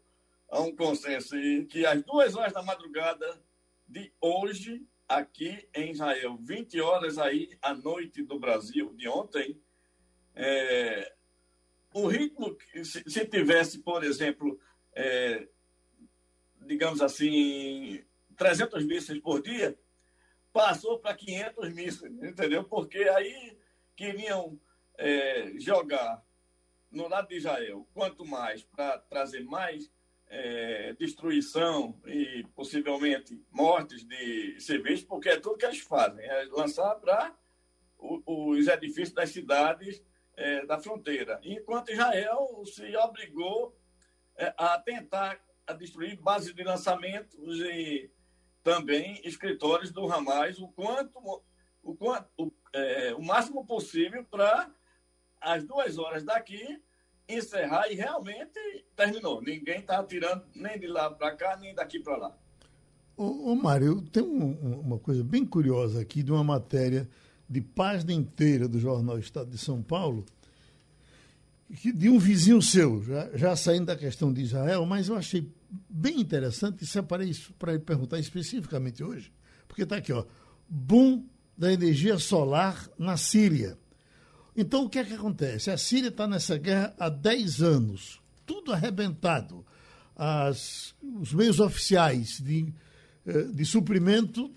[0.50, 3.42] a um consenso e que às duas horas da madrugada
[3.88, 9.60] de hoje, aqui em Israel, 20 horas aí à noite do Brasil, de ontem,
[10.36, 11.14] é,
[11.94, 14.60] o ritmo, se, se, tivesse, por exemplo,
[14.96, 15.48] é,
[16.66, 18.04] digamos assim,
[18.36, 19.78] 300 mísseis por dia,
[20.52, 22.64] passou para 500 mísseis, entendeu?
[22.64, 23.58] Porque aí
[23.96, 24.60] queriam
[24.98, 26.24] é, jogar
[26.92, 29.92] no lado de Israel, quanto mais para trazer mais
[30.28, 36.96] é, destruição e possivelmente mortes de civis, porque é tudo que eles fazem, é lançar
[36.96, 37.36] para
[37.98, 40.04] os edifícios das cidades
[40.36, 41.40] é, da fronteira.
[41.44, 43.76] Enquanto Israel se obrigou
[44.36, 48.10] é, a tentar a destruir bases de lançamentos e
[48.64, 51.44] também escritórios do Hamas o quanto
[51.84, 54.72] o, quanto, é, o máximo possível para
[55.42, 56.82] as duas horas daqui
[57.28, 58.60] encerrar e realmente
[58.96, 59.42] terminou.
[59.42, 62.38] Ninguém está atirando nem de lá para cá, nem daqui para lá.
[63.16, 67.08] Ô, ô Mário, tem um, uma coisa bem curiosa aqui de uma matéria
[67.50, 70.26] de página inteira do jornal Estado de São Paulo,
[71.74, 75.52] de um vizinho seu, já, já saindo da questão de Israel, mas eu achei
[75.90, 79.34] bem interessante e separei isso para perguntar especificamente hoje,
[79.68, 80.24] porque está aqui, ó,
[80.70, 81.26] boom
[81.58, 83.78] da energia solar na Síria.
[84.56, 85.72] Então, o que é que acontece?
[85.72, 89.66] A Síria está nessa guerra há 10 anos, tudo arrebentado.
[90.16, 92.72] As, os meios oficiais de,
[93.26, 94.52] eh, de suprimento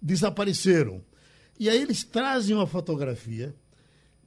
[0.00, 1.02] desapareceram.
[1.58, 3.52] E aí eles trazem uma fotografia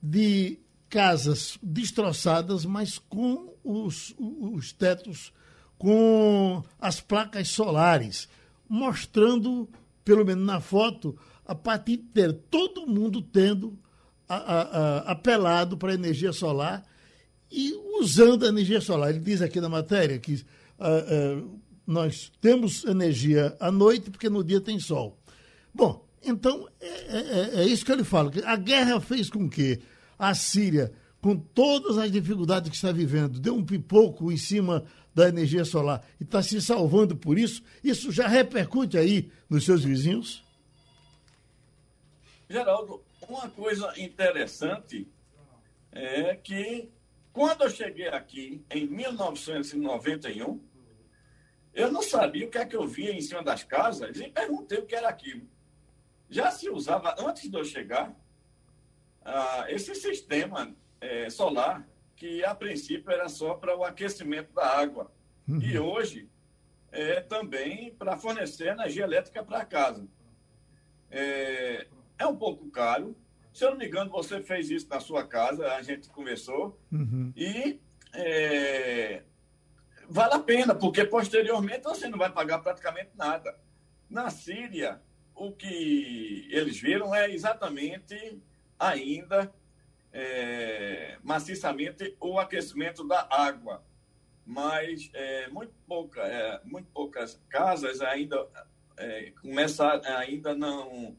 [0.03, 0.59] de
[0.89, 5.33] casas destroçadas, mas com os, os tetos,
[5.77, 8.27] com as placas solares,
[8.67, 9.69] mostrando,
[10.03, 13.77] pelo menos na foto, a parte inteira, todo mundo tendo
[14.27, 16.83] a, a, a, apelado para a energia solar
[17.51, 19.09] e usando a energia solar.
[19.09, 24.43] Ele diz aqui na matéria que uh, uh, nós temos energia à noite porque no
[24.43, 25.17] dia tem sol.
[25.73, 28.31] Bom, então é, é, é isso que ele fala.
[28.45, 29.79] A guerra fez com que
[30.17, 30.91] a Síria,
[31.21, 36.05] com todas as dificuldades que está vivendo, deu um pipoco em cima da energia solar
[36.19, 37.63] e está se salvando por isso.
[37.83, 40.43] Isso já repercute aí nos seus vizinhos?
[42.49, 45.07] Geraldo, uma coisa interessante
[45.91, 46.89] é que
[47.33, 50.59] quando eu cheguei aqui em 1991,
[51.73, 54.79] eu não sabia o que é que eu via em cima das casas e perguntei
[54.79, 55.47] o que era aquilo.
[56.29, 58.15] Já se usava, antes de eu chegar,
[59.27, 65.11] ah, esse sistema é, solar, que a princípio era só para o aquecimento da água.
[65.45, 65.61] Uhum.
[65.61, 66.29] E hoje
[66.91, 70.07] é também para fornecer energia elétrica para casa.
[71.11, 73.15] É, é um pouco caro.
[73.53, 76.79] Se eu não me engano, você fez isso na sua casa, a gente conversou.
[76.89, 77.33] Uhum.
[77.35, 77.81] E
[78.13, 79.23] é,
[80.07, 83.59] vale a pena, porque posteriormente você não vai pagar praticamente nada.
[84.09, 85.01] Na Síria,
[85.35, 88.41] o que eles viram é exatamente
[88.79, 89.51] ainda
[90.11, 93.83] é, maciçamente o aquecimento da água.
[94.45, 98.47] Mas é, muito, pouca, é, muito poucas casas ainda
[98.97, 101.17] é, começam ainda não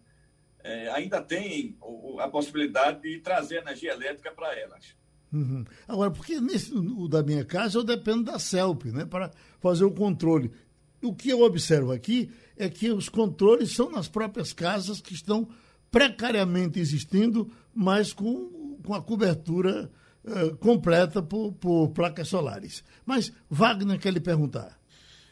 [0.61, 1.77] é, ainda tem
[2.19, 4.97] a possibilidade de trazer energia elétrica para elas.
[5.33, 5.65] Uhum.
[5.87, 9.31] Agora, porque nesse, o da minha casa eu dependo da CELP, né, para
[9.61, 10.51] fazer o controle.
[11.03, 15.49] O que eu observo aqui é que os controles são nas próprias casas que estão
[15.91, 19.91] precariamente existindo, mas com, com a cobertura
[20.25, 22.85] uh, completa por, por placas solares.
[23.05, 24.79] Mas Wagner quer lhe perguntar.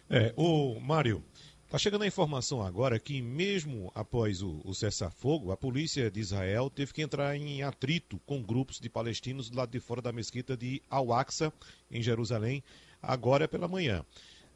[0.09, 1.23] É, o Mário,
[1.67, 6.71] Está chegando a informação agora que, mesmo após o, o cessar-fogo, a polícia de Israel
[6.71, 10.57] teve que entrar em atrito com grupos de palestinos do lado de fora da mesquita
[10.57, 11.53] de Al-Aqsa,
[11.91, 12.63] em Jerusalém,
[13.03, 14.05] agora pela manhã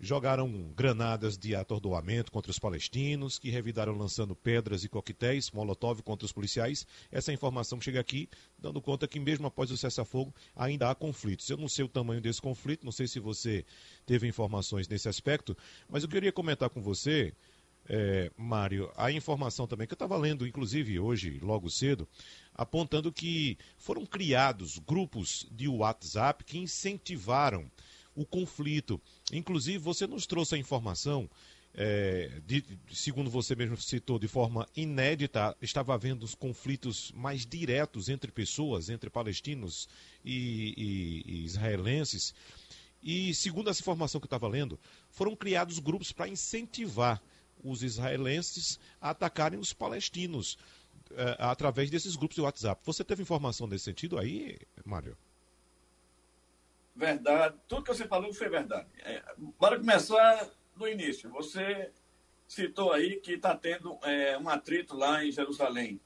[0.00, 6.24] jogaram granadas de atordoamento contra os palestinos, que revidaram lançando pedras e coquetéis molotov contra
[6.24, 6.86] os policiais.
[7.12, 8.28] Essa informação chega aqui,
[8.58, 11.48] dando conta que mesmo após o cessar-fogo ainda há conflitos.
[11.50, 13.64] Eu não sei o tamanho desse conflito, não sei se você
[14.06, 15.56] teve informações nesse aspecto,
[15.88, 17.34] mas eu queria comentar com você
[17.88, 22.08] é, Mário, a informação também que eu estava lendo, inclusive hoje, logo cedo,
[22.54, 27.70] apontando que foram criados grupos de WhatsApp que incentivaram
[28.14, 29.00] o conflito.
[29.32, 31.28] Inclusive, você nos trouxe a informação,
[31.72, 38.08] é, de, segundo você mesmo citou, de forma inédita, estava havendo os conflitos mais diretos
[38.08, 39.88] entre pessoas, entre palestinos
[40.24, 42.34] e, e, e israelenses.
[43.02, 47.22] E, segundo essa informação que eu estava lendo, foram criados grupos para incentivar
[47.62, 50.54] os israelenses a atacarem os palestinos
[51.10, 52.80] uh, através desses grupos de WhatsApp.
[52.84, 55.16] Você teve informação nesse sentido aí, Mário?
[56.94, 57.56] Verdade.
[57.68, 58.88] Tudo que você falou foi verdade.
[59.04, 59.22] É,
[59.58, 61.30] bora começar do início.
[61.30, 61.92] Você
[62.46, 66.00] citou aí que está tendo é, um atrito lá em Jerusalém.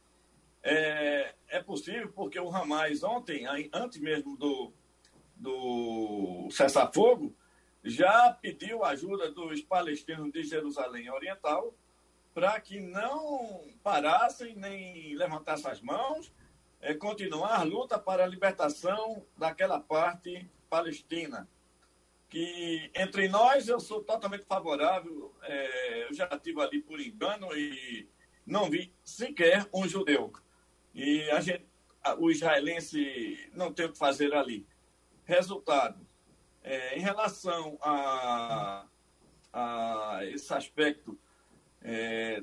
[0.63, 4.73] É, é possível porque o Hamas ontem, antes mesmo do,
[5.37, 7.35] do cessar-fogo,
[7.83, 11.75] já pediu ajuda dos palestinos de Jerusalém Oriental
[12.33, 16.33] para que não parassem nem levantassem as mãos,
[16.81, 21.49] é, continuar a luta para a libertação daquela parte palestina.
[22.29, 28.09] Que entre nós eu sou totalmente favorável, é, eu já estive ali por engano e
[28.45, 30.33] não vi sequer um judeu.
[30.93, 31.65] E a gente,
[32.19, 34.67] o israelense não tem o que fazer ali.
[35.25, 36.05] Resultado,
[36.63, 38.85] é, em relação a,
[39.53, 41.17] a esse aspecto
[41.83, 42.43] é,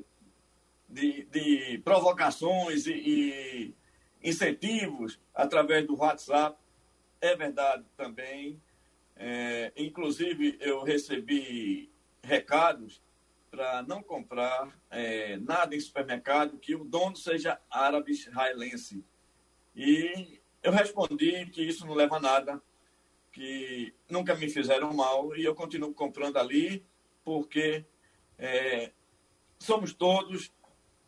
[0.88, 3.74] de, de, provocações e, e,
[4.22, 6.61] incentivos através do WhatsApp,
[7.22, 8.60] é verdade também.
[9.16, 11.90] É, inclusive, eu recebi
[12.22, 13.00] recados
[13.50, 19.04] para não comprar é, nada em supermercado que o dono seja árabe israelense.
[19.76, 22.62] E eu respondi que isso não leva a nada,
[23.30, 26.84] que nunca me fizeram mal e eu continuo comprando ali
[27.24, 27.84] porque
[28.36, 28.90] é,
[29.58, 30.52] somos todos,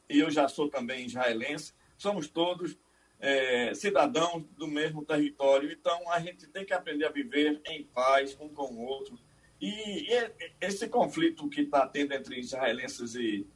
[0.08, 2.78] e eu já sou também israelense, somos todos
[3.24, 5.72] é, cidadãos do mesmo território.
[5.72, 9.18] Então a gente tem que aprender a viver em paz um com o outro.
[9.58, 13.46] E, e esse conflito que está tendo entre israelenses e,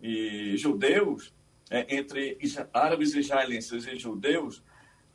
[0.00, 1.34] e judeus,
[1.68, 2.38] é, entre
[2.72, 4.62] árabes israelenses e judeus,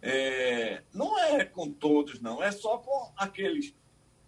[0.01, 3.73] é, não é com todos, não, é só com aqueles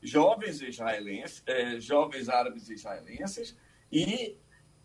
[0.02, 3.58] jovens israelenses, é, jovens árabes israelenses
[3.92, 4.38] e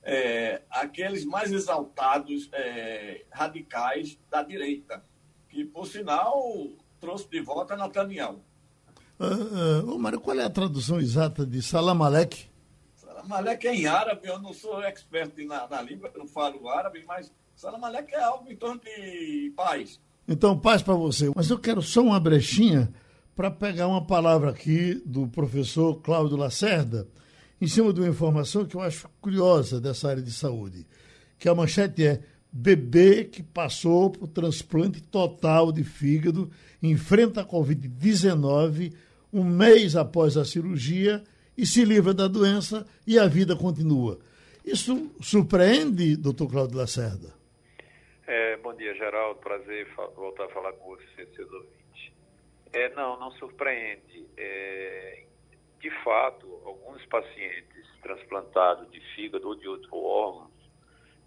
[0.03, 5.03] é, aqueles mais exaltados é, radicais da direita,
[5.49, 6.43] que, por sinal,
[7.01, 8.41] trouxe de volta Nathaniel.
[9.19, 12.49] Uh, uh, Mário, qual é a tradução exata de Salam Alek?
[12.95, 17.05] Salam Alek é em árabe, eu não sou expert na, na língua, não falo árabe,
[17.07, 20.01] mas Salam Alek é algo em torno de paz.
[20.27, 21.31] Então, paz para você.
[21.35, 22.91] Mas eu quero só uma brechinha
[23.35, 27.09] para pegar uma palavra aqui do professor Cláudio Lacerda,
[27.61, 30.87] em cima de uma informação que eu acho curiosa dessa área de saúde,
[31.39, 32.21] que a manchete é
[32.53, 36.51] bebê que passou por transplante total de fígado
[36.83, 38.93] enfrenta a Covid-19
[39.33, 41.23] um mês após a cirurgia
[41.57, 44.19] e se livra da doença e a vida continua.
[44.65, 47.33] Isso surpreende, doutor Cláudio Lacerda?
[48.27, 49.41] É, bom dia, Geraldo.
[49.41, 49.87] Prazer
[50.17, 52.13] voltar a falar com você, seus ouvintes.
[52.73, 54.27] É, não, não surpreende.
[54.37, 55.25] É,
[55.81, 60.51] de fato, alguns pacientes transplantados de fígado ou de outro órgão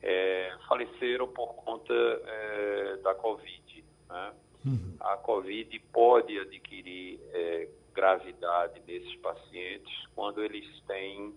[0.01, 3.85] é, faleceram por conta é, da Covid.
[4.09, 4.33] Né?
[4.65, 4.95] Uhum.
[4.99, 11.33] A Covid pode adquirir é, gravidade nesses pacientes quando eles têm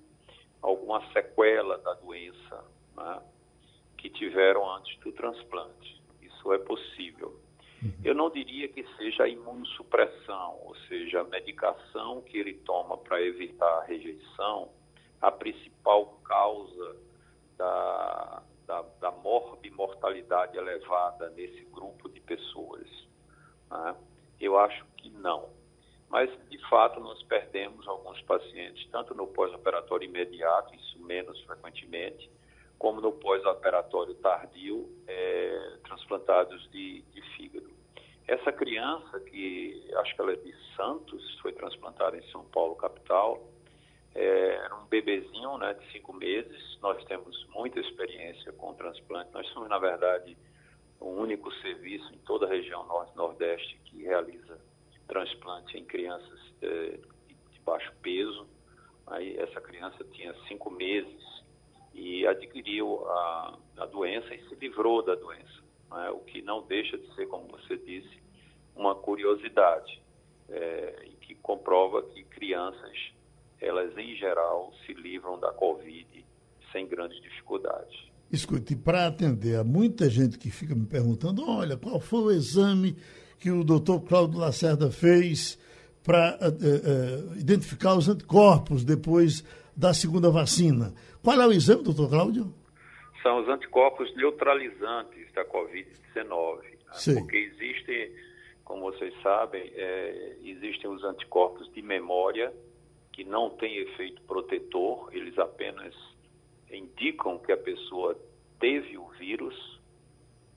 [0.62, 2.64] alguma sequela da doença.
[2.96, 3.22] Né?
[3.96, 6.00] que tiveram antes do transplante.
[6.22, 7.40] Isso é possível.
[8.04, 13.20] Eu não diria que seja a imunossupressão, ou seja, a medicação que ele toma para
[13.20, 14.70] evitar a rejeição,
[15.20, 16.96] a principal causa
[17.56, 22.86] da, da, da morbimortalidade elevada nesse grupo de pessoas.
[23.70, 23.96] Né?
[24.40, 25.48] Eu acho que não.
[26.08, 32.30] Mas, de fato, nós perdemos alguns pacientes, tanto no pós-operatório imediato, isso menos frequentemente,
[32.78, 37.70] como no pós-operatório tardio, é, transplantados de, de, fígado.
[38.26, 43.42] Essa criança, que acho que ela é de Santos, foi transplantada em São Paulo, capital,
[44.14, 46.78] é, era um bebezinho né, de cinco meses.
[46.80, 49.30] Nós temos muita experiência com transplante.
[49.32, 50.36] Nós somos, na verdade,
[51.00, 54.58] o único serviço em toda a região norte-nordeste que realiza
[55.06, 56.98] transplante em crianças é,
[57.52, 58.46] de baixo peso.
[59.06, 61.35] Aí essa criança tinha cinco meses
[61.96, 66.10] e adquiriu a, a doença e se livrou da doença, né?
[66.10, 68.22] o que não deixa de ser, como você disse,
[68.74, 70.02] uma curiosidade
[70.48, 73.12] é, que comprova que crianças,
[73.60, 76.24] elas em geral, se livram da Covid
[76.70, 78.06] sem grandes dificuldades.
[78.30, 82.94] Escute, para atender a muita gente que fica me perguntando, olha, qual foi o exame
[83.38, 85.58] que o doutor Cláudio Lacerda fez
[86.06, 89.42] para uh, uh, identificar os anticorpos depois
[89.76, 90.94] da segunda vacina.
[91.22, 92.54] Qual é o exame, doutor Cláudio?
[93.22, 96.62] São os anticorpos neutralizantes da Covid-19.
[96.62, 97.14] Né?
[97.18, 98.12] Porque existem,
[98.64, 102.52] como vocês sabem, é, existem os anticorpos de memória,
[103.12, 105.92] que não têm efeito protetor, eles apenas
[106.70, 108.16] indicam que a pessoa
[108.60, 109.75] teve o vírus,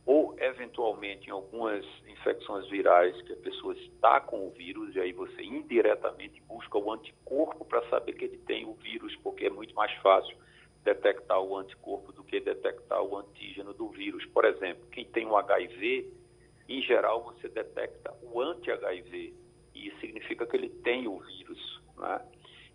[0.09, 5.13] ou eventualmente em algumas infecções virais que a pessoa está com o vírus, e aí
[5.13, 9.75] você indiretamente busca o anticorpo para saber que ele tem o vírus, porque é muito
[9.75, 10.35] mais fácil
[10.83, 14.25] detectar o anticorpo do que detectar o antígeno do vírus.
[14.25, 16.11] Por exemplo, quem tem o HIV,
[16.67, 19.35] em geral você detecta o anti-HIV,
[19.75, 21.83] e isso significa que ele tem o vírus.
[21.99, 22.19] Né?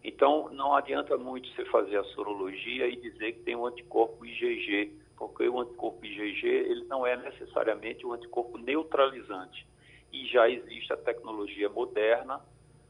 [0.05, 5.03] Então, não adianta muito você fazer a sorologia e dizer que tem um anticorpo IgG,
[5.17, 9.67] porque o anticorpo IgG ele não é necessariamente um anticorpo neutralizante.
[10.13, 12.41] E já existe a tecnologia moderna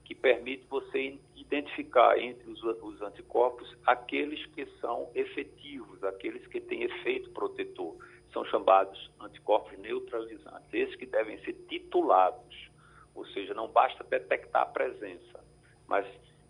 [0.04, 6.82] que permite você identificar entre os, os anticorpos aqueles que são efetivos, aqueles que têm
[6.82, 7.96] efeito protetor.
[8.32, 12.70] São chamados anticorpos neutralizantes, esses que devem ser titulados,
[13.14, 15.40] ou seja, não basta detectar a presença,
[15.86, 16.04] mas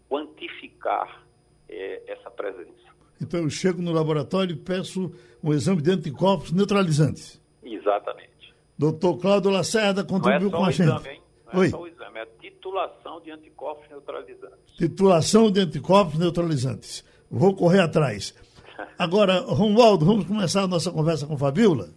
[0.09, 1.25] quantificar
[1.69, 2.95] é, essa presença.
[3.21, 5.13] Então eu chego no laboratório e peço
[5.45, 7.39] um exame de anticorpos neutralizantes.
[7.63, 8.55] Exatamente.
[8.79, 10.89] Doutor Cláudio Lacerda contribuiu é com a gente.
[10.89, 11.23] Exame, hein?
[11.53, 11.67] Não Oi.
[11.67, 14.75] é só o exame, é a titulação de anticorpos neutralizantes.
[14.77, 17.05] Titulação de anticorpos neutralizantes.
[17.31, 18.35] Vou correr atrás.
[18.99, 21.91] Agora, Romualdo, vamos começar a nossa conversa com Fabiola?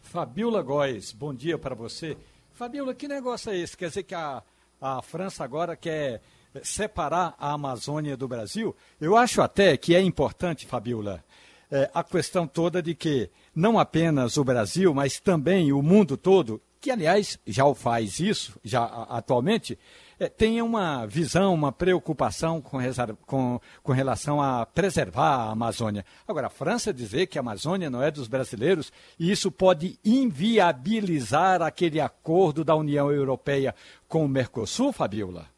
[0.00, 2.16] Fabiola Góes, bom dia para você.
[2.52, 3.76] Fabiola, que negócio é esse?
[3.76, 4.42] Quer dizer que a,
[4.80, 6.22] a França agora quer
[6.62, 11.22] separar a Amazônia do Brasil, eu acho até que é importante, Fabiola,
[11.70, 16.60] é, a questão toda de que não apenas o Brasil, mas também o mundo todo,
[16.80, 19.78] que aliás já o faz isso, já atualmente,
[20.18, 22.78] é, tenha uma visão, uma preocupação com,
[23.26, 26.04] com, com, relação a preservar a Amazônia.
[26.26, 31.62] Agora, a França dizer que a Amazônia não é dos brasileiros, e isso pode inviabilizar
[31.62, 33.74] aquele acordo da União Europeia
[34.08, 35.48] com o Mercosul, Fabiola?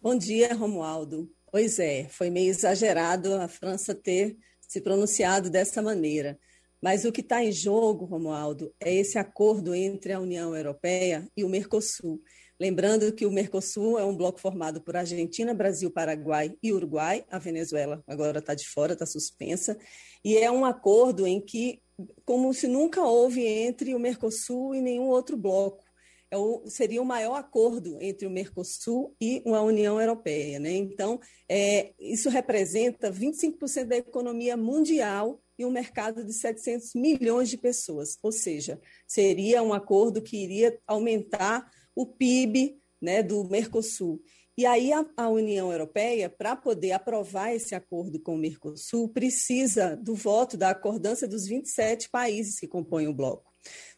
[0.00, 1.28] Bom dia, Romualdo.
[1.50, 4.36] Pois é, foi meio exagerado a França ter
[4.66, 6.38] se pronunciado dessa maneira.
[6.82, 11.42] Mas o que está em jogo, Romualdo, é esse acordo entre a União Europeia e
[11.42, 12.20] o Mercosul.
[12.58, 17.24] Lembrando que o Mercosul é um bloco formado por Argentina, Brasil, Paraguai e Uruguai.
[17.30, 19.76] A Venezuela agora está de fora, está suspensa.
[20.24, 21.82] E é um acordo em que,
[22.24, 25.85] como se nunca houve entre o Mercosul e nenhum outro bloco
[26.30, 30.58] é o, seria o maior acordo entre o Mercosul e a União Europeia.
[30.58, 30.72] Né?
[30.72, 37.56] Então, é, isso representa 25% da economia mundial e um mercado de 700 milhões de
[37.56, 38.18] pessoas.
[38.22, 44.20] Ou seja, seria um acordo que iria aumentar o PIB né, do Mercosul.
[44.58, 49.96] E aí a, a União Europeia, para poder aprovar esse acordo com o Mercosul, precisa
[49.96, 53.52] do voto, da acordância dos 27 países que compõem o bloco.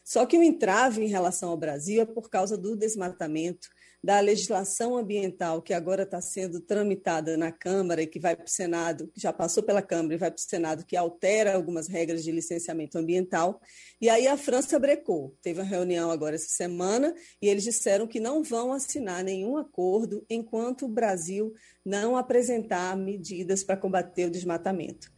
[0.08, 3.68] Só que o entrave em relação ao Brasil é por causa do desmatamento,
[4.02, 8.48] da legislação ambiental que agora está sendo tramitada na Câmara e que vai para o
[8.48, 12.24] Senado, que já passou pela Câmara e vai para o Senado, que altera algumas regras
[12.24, 13.60] de licenciamento ambiental.
[14.00, 15.36] E aí a França brecou.
[15.42, 20.24] Teve uma reunião agora essa semana e eles disseram que não vão assinar nenhum acordo
[20.30, 21.52] enquanto o Brasil
[21.84, 25.10] não apresentar medidas para combater o desmatamento.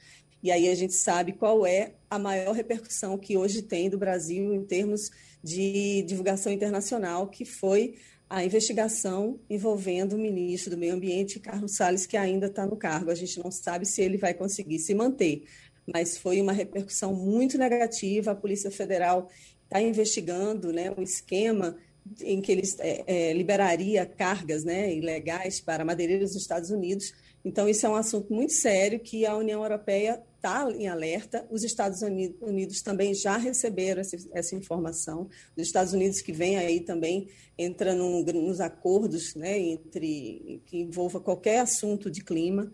[0.42, 4.54] E aí a gente sabe qual é a maior repercussão que hoje tem do Brasil
[4.54, 5.10] em termos
[5.42, 7.94] de divulgação internacional, que foi
[8.28, 13.10] a investigação envolvendo o ministro do Meio Ambiente, Carlos Salles, que ainda está no cargo.
[13.10, 15.44] A gente não sabe se ele vai conseguir se manter,
[15.92, 18.30] mas foi uma repercussão muito negativa.
[18.30, 19.28] A Polícia Federal
[19.64, 21.76] está investigando né, um esquema
[22.22, 27.12] em que eles é, é, liberaria cargas né, ilegais para madeireiros dos Estados Unidos.
[27.44, 31.46] Então, isso é um assunto muito sério que a União Europeia está em alerta.
[31.50, 35.28] Os Estados Unidos também já receberam essa, essa, informação.
[35.56, 41.20] Os Estados Unidos que vem aí também entra num, nos acordos né, entre que envolva
[41.20, 42.70] qualquer assunto de clima.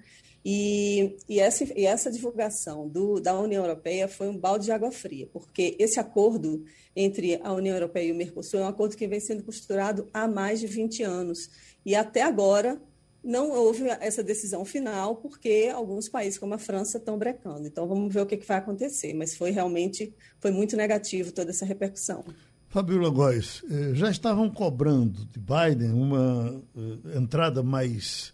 [0.48, 4.92] E, e, essa, e essa divulgação do, da União Europeia foi um balde de água
[4.92, 6.64] fria, porque esse acordo
[6.94, 10.28] entre a União Europeia e o Mercosul é um acordo que vem sendo costurado há
[10.28, 11.50] mais de 20 anos.
[11.84, 12.80] E até agora
[13.26, 17.66] não houve essa decisão final, porque alguns países, como a França, estão brecando.
[17.66, 19.12] Então, vamos ver o que, que vai acontecer.
[19.14, 22.24] Mas foi realmente foi muito negativo toda essa repercussão.
[22.68, 28.32] Fabiola Góes, eh, já estavam cobrando de Biden uma eh, entrada mais,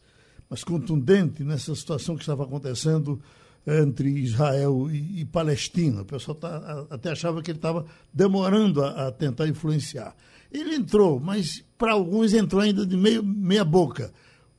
[0.50, 3.22] mais contundente nessa situação que estava acontecendo
[3.66, 6.02] entre Israel e, e Palestina.
[6.02, 10.14] O pessoal tá, até achava que ele estava demorando a, a, tentar influenciar.
[10.50, 14.12] Ele entrou, mas para alguns entrou ainda de meio, meia boca.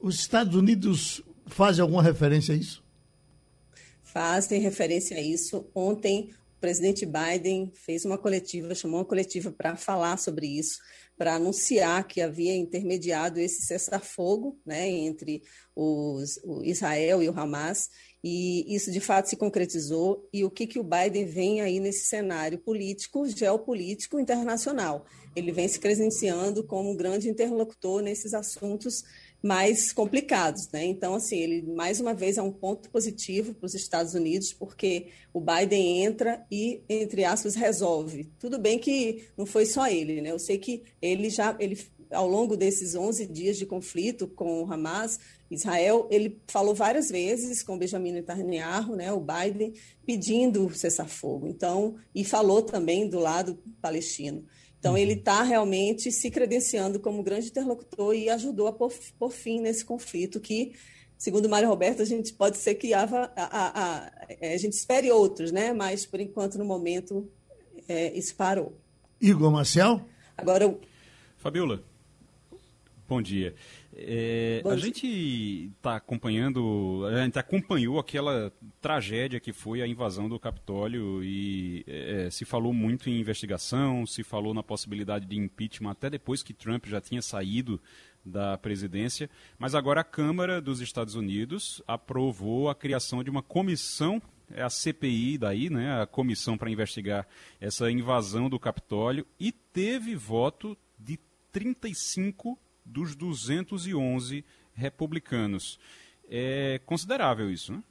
[0.03, 2.83] Os Estados Unidos fazem alguma referência a isso?
[4.03, 5.65] Fazem referência a isso.
[5.73, 10.79] Ontem, o presidente Biden fez uma coletiva, chamou uma coletiva para falar sobre isso
[11.17, 15.43] para anunciar que havia intermediado esse cessar-fogo né, entre
[15.75, 17.89] os, o Israel e o Hamas,
[18.23, 20.27] e isso de fato se concretizou.
[20.33, 25.05] E o que, que o Biden vem aí nesse cenário político, geopolítico internacional?
[25.35, 29.03] Ele vem se credenciando como um grande interlocutor nesses assuntos
[29.43, 30.85] mais complicados, né?
[30.85, 35.07] Então, assim, ele mais uma vez é um ponto positivo para os Estados Unidos, porque
[35.33, 38.31] o Biden entra e, entre aspas, resolve.
[38.39, 40.31] Tudo bem que não foi só ele, né?
[40.31, 41.77] Eu sei que ele já, ele,
[42.09, 45.19] ao longo desses 11 dias de conflito com o Hamas,
[45.51, 49.73] Israel, ele falou várias vezes com Benjamin Netanyahu, né, o Biden,
[50.05, 51.47] pedindo cessar-fogo.
[51.47, 54.45] Então, e falou também do lado palestino.
[54.83, 59.61] Então, ele está realmente se credenciando como grande interlocutor e ajudou a pôr, pôr fim
[59.61, 60.73] nesse conflito que,
[61.17, 64.11] segundo Mário Roberto, a gente pode ser que a, a, a,
[64.41, 65.71] a gente espere outros, né?
[65.71, 67.31] mas, por enquanto, no momento,
[67.87, 68.77] é, isso parou.
[69.21, 70.01] Igor Marcel?
[70.35, 70.77] Agora,
[71.37, 71.81] Fabiola,
[73.07, 73.55] bom dia.
[73.95, 80.39] É, a gente está acompanhando, a gente acompanhou aquela tragédia que foi a invasão do
[80.39, 86.09] Capitólio e é, se falou muito em investigação, se falou na possibilidade de impeachment até
[86.09, 87.79] depois que Trump já tinha saído
[88.25, 89.29] da presidência,
[89.59, 94.21] mas agora a Câmara dos Estados Unidos aprovou a criação de uma comissão
[94.51, 97.27] é a CPI daí, né, a comissão para investigar
[97.59, 101.19] essa invasão do Capitólio e teve voto de
[101.51, 105.79] 35 dos 211 republicanos.
[106.29, 107.83] É considerável isso, né?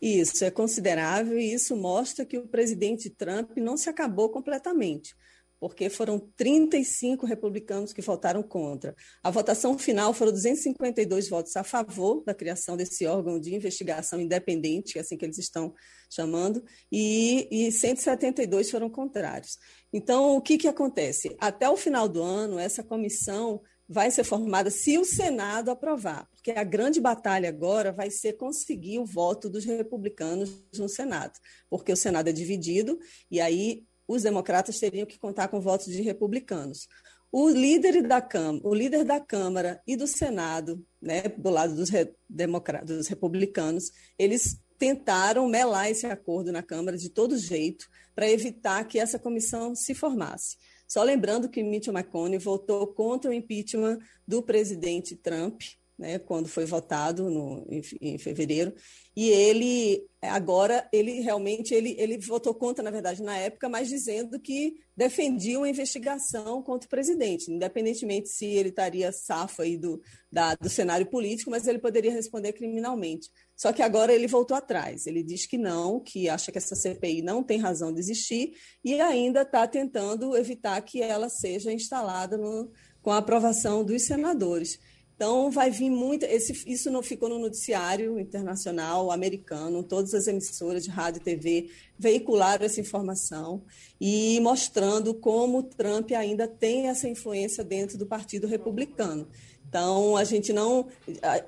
[0.00, 5.14] Isso, é considerável e isso mostra que o presidente Trump não se acabou completamente,
[5.60, 8.96] porque foram 35 republicanos que votaram contra.
[9.22, 14.96] A votação final foram 252 votos a favor da criação desse órgão de investigação independente,
[14.96, 15.74] é assim que eles estão
[16.10, 19.58] chamando, e, e 172 foram contrários.
[19.92, 21.36] Então, o que, que acontece?
[21.38, 23.60] Até o final do ano, essa comissão
[23.92, 29.00] vai ser formada se o Senado aprovar, porque a grande batalha agora vai ser conseguir
[29.00, 31.32] o voto dos republicanos no Senado,
[31.68, 36.02] porque o Senado é dividido e aí os democratas teriam que contar com votos de
[36.02, 36.88] republicanos.
[37.30, 41.88] O líder da Câmara, o líder da Câmara e do Senado, né, do lado dos,
[41.88, 48.82] re, dos republicanos, eles tentaram melar esse acordo na Câmara de todo jeito para evitar
[48.84, 50.56] que essa comissão se formasse.
[50.88, 55.62] Só lembrando que Mitch McConnell votou contra o impeachment do presidente Trump,
[56.00, 58.72] né, quando foi votado no, em, em, fevereiro,
[59.14, 64.40] e ele agora ele realmente ele, ele votou contra, na verdade, na época, mas dizendo
[64.40, 70.00] que defendia uma investigação contra o presidente, independentemente se ele estaria safo aí do,
[70.32, 73.28] da, do cenário político, mas ele poderia responder criminalmente.
[73.54, 75.06] Só que agora ele voltou atrás.
[75.06, 78.98] Ele diz que não, que acha que essa CPI não tem razão de existir e
[79.02, 82.70] ainda está tentando evitar que ela seja instalada no,
[83.02, 84.78] com a aprovação dos senadores.
[85.20, 86.24] Então, vai vir muito.
[86.24, 91.70] Esse, isso não ficou no noticiário internacional, americano, todas as emissoras de rádio e TV
[91.98, 93.62] veicularam essa informação
[94.00, 99.28] e mostrando como Trump ainda tem essa influência dentro do Partido Republicano.
[99.68, 100.86] Então, a gente não.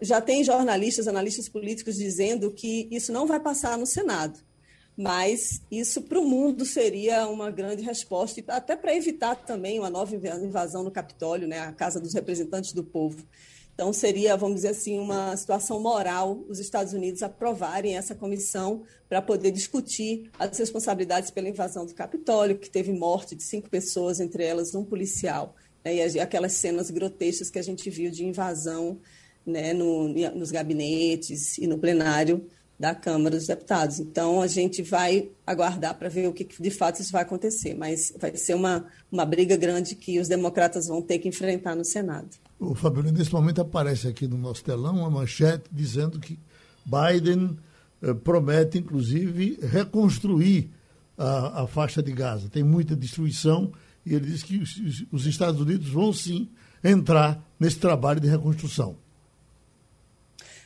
[0.02, 4.38] Já tem jornalistas, analistas políticos dizendo que isso não vai passar no Senado.
[4.94, 10.14] Mas isso para o mundo seria uma grande resposta, até para evitar também uma nova
[10.14, 13.26] invasão no Capitólio, né, a Casa dos Representantes do Povo.
[13.83, 19.20] Então, seria, vamos dizer assim, uma situação moral os Estados Unidos aprovarem essa comissão para
[19.20, 24.45] poder discutir as responsabilidades pela invasão do Capitólio, que teve morte de cinco pessoas, entre
[24.45, 29.01] elas um policial né, e aquelas cenas grotescas que a gente viu de invasão
[29.45, 32.47] né, no, nos gabinetes e no plenário
[32.83, 34.01] da Câmara dos Deputados.
[34.01, 38.12] Então, a gente vai aguardar para ver o que de fato isso vai acontecer, mas
[38.18, 42.28] vai ser uma, uma briga grande que os democratas vão ter que enfrentar no Senado.
[42.59, 46.37] O Fabio, nesse momento aparece aqui no nosso telão uma manchete dizendo que
[46.85, 47.57] Biden
[48.03, 50.68] eh, promete, inclusive, reconstruir
[51.16, 52.49] a, a faixa de Gaza.
[52.49, 53.70] Tem muita destruição
[54.05, 56.49] e ele diz que os, os Estados Unidos vão sim
[56.83, 58.97] entrar nesse trabalho de reconstrução.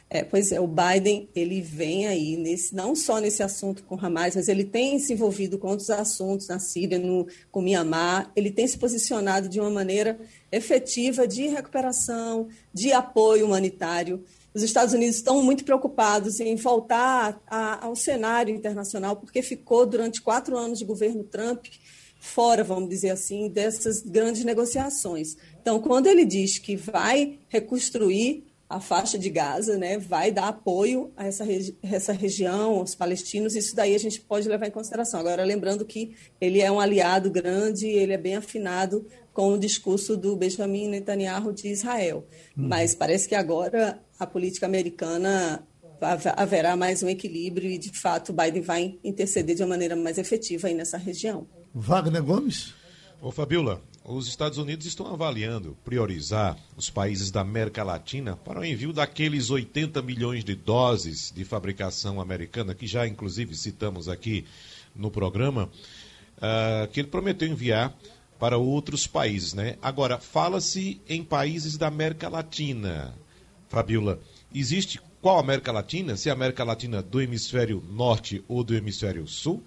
[0.08, 4.36] É, pois é, o Biden ele vem aí nesse, não só nesse assunto com Hamas,
[4.36, 8.30] mas ele tem se envolvido com outros assuntos na Síria, no, com Mianmar.
[8.36, 10.16] Ele tem se posicionado de uma maneira
[10.52, 14.22] efetiva de recuperação, de apoio humanitário.
[14.54, 20.22] os Estados Unidos estão muito preocupados em voltar a, ao cenário internacional, porque ficou durante
[20.22, 21.66] quatro anos de governo Trump
[22.20, 25.36] fora, vamos dizer assim, dessas grandes negociações.
[25.60, 31.12] Então, quando ele diz que vai reconstruir a faixa de Gaza, né, vai dar apoio
[31.16, 35.20] a essa, regi essa região, aos palestinos, isso daí a gente pode levar em consideração.
[35.20, 40.16] Agora, lembrando que ele é um aliado grande, ele é bem afinado com o discurso
[40.16, 42.26] do Benjamin Netanyahu de Israel.
[42.56, 42.66] Hum.
[42.68, 45.64] Mas parece que agora a política americana
[46.36, 50.68] haverá mais um equilíbrio e, de fato, Biden vai interceder de uma maneira mais efetiva
[50.68, 51.46] aí nessa região.
[51.74, 52.74] Wagner Gomes?
[53.20, 58.64] Ô, Fabiola, os Estados Unidos estão avaliando priorizar os países da América Latina para o
[58.64, 64.46] envio daqueles 80 milhões de doses de fabricação americana, que já inclusive citamos aqui
[64.94, 65.68] no programa,
[66.36, 67.96] uh, que ele prometeu enviar
[68.38, 69.76] para outros países, né?
[69.82, 73.12] Agora, fala-se em países da América Latina.
[73.68, 74.20] Fabiola,
[74.54, 76.16] existe qual América Latina?
[76.16, 79.64] Se é a América Latina do hemisfério norte ou do hemisfério sul?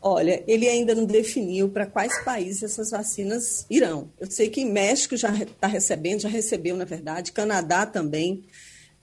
[0.00, 4.10] Olha, ele ainda não definiu para quais países essas vacinas irão.
[4.18, 8.44] Eu sei que México já está recebendo, já recebeu, na verdade, Canadá também,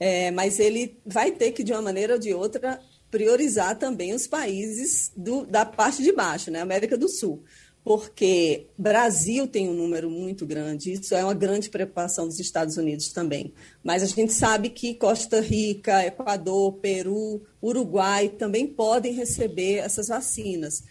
[0.00, 2.80] é, mas ele vai ter que, de uma maneira ou de outra,
[3.10, 7.42] priorizar também os países do, da parte de baixo, né, América do Sul
[7.86, 13.10] porque Brasil tem um número muito grande, isso é uma grande preocupação dos Estados Unidos
[13.10, 13.54] também.
[13.80, 20.82] Mas a gente sabe que Costa Rica, Equador, Peru, Uruguai também podem receber essas vacinas.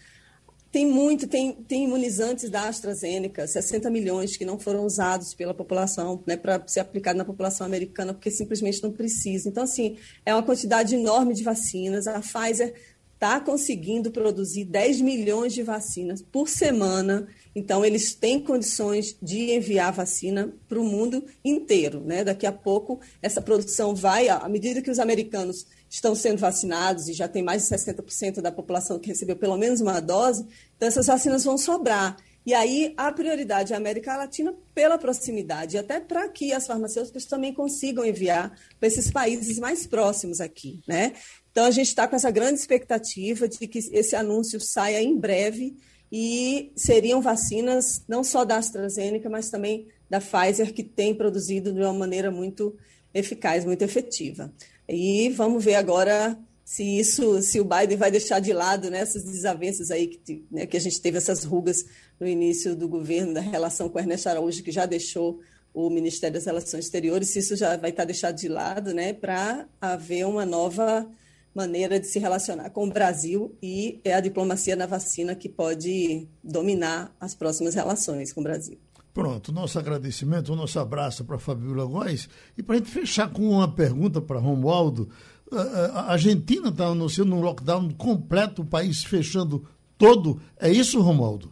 [0.72, 6.22] Tem muito, tem, tem imunizantes da AstraZeneca, 60 milhões que não foram usados pela população,
[6.26, 9.50] né, para ser aplicado na população americana, porque simplesmente não precisa.
[9.50, 12.06] Então, assim, é uma quantidade enorme de vacinas.
[12.06, 12.74] A Pfizer
[13.16, 17.26] está conseguindo produzir 10 milhões de vacinas por semana.
[17.54, 22.00] Então, eles têm condições de enviar vacina para o mundo inteiro.
[22.00, 22.22] Né?
[22.22, 27.14] Daqui a pouco, essa produção vai, à medida que os americanos estão sendo vacinados e
[27.14, 30.46] já tem mais de 60% da população que recebeu pelo menos uma dose,
[30.76, 32.16] então essas vacinas vão sobrar.
[32.44, 37.24] E aí a prioridade é a América Latina pela proximidade, até para que as farmacêuticas
[37.24, 41.12] também consigam enviar para esses países mais próximos aqui, né?
[41.56, 45.74] Então, a gente está com essa grande expectativa de que esse anúncio saia em breve
[46.12, 51.80] e seriam vacinas não só da AstraZeneca, mas também da Pfizer, que tem produzido de
[51.80, 52.76] uma maneira muito
[53.14, 54.52] eficaz, muito efetiva.
[54.86, 59.24] E vamos ver agora se isso, se o Biden vai deixar de lado né, essas
[59.24, 61.86] desavenças aí que, né, que a gente teve essas rugas
[62.20, 65.40] no início do governo, da relação com Ernesto Araújo, que já deixou
[65.72, 69.66] o Ministério das Relações Exteriores, se isso já vai estar deixado de lado, né, para
[69.80, 71.10] haver uma nova
[71.56, 76.28] maneira de se relacionar com o Brasil e é a diplomacia na vacina que pode
[76.44, 78.78] dominar as próximas relações com o Brasil.
[79.14, 82.28] Pronto, nosso agradecimento, o nosso abraço para Fabiola Góes.
[82.58, 85.08] E para a gente fechar com uma pergunta para Romualdo,
[85.50, 90.38] a Argentina está anunciando um lockdown completo, o país fechando todo.
[90.60, 91.50] É isso, Romualdo?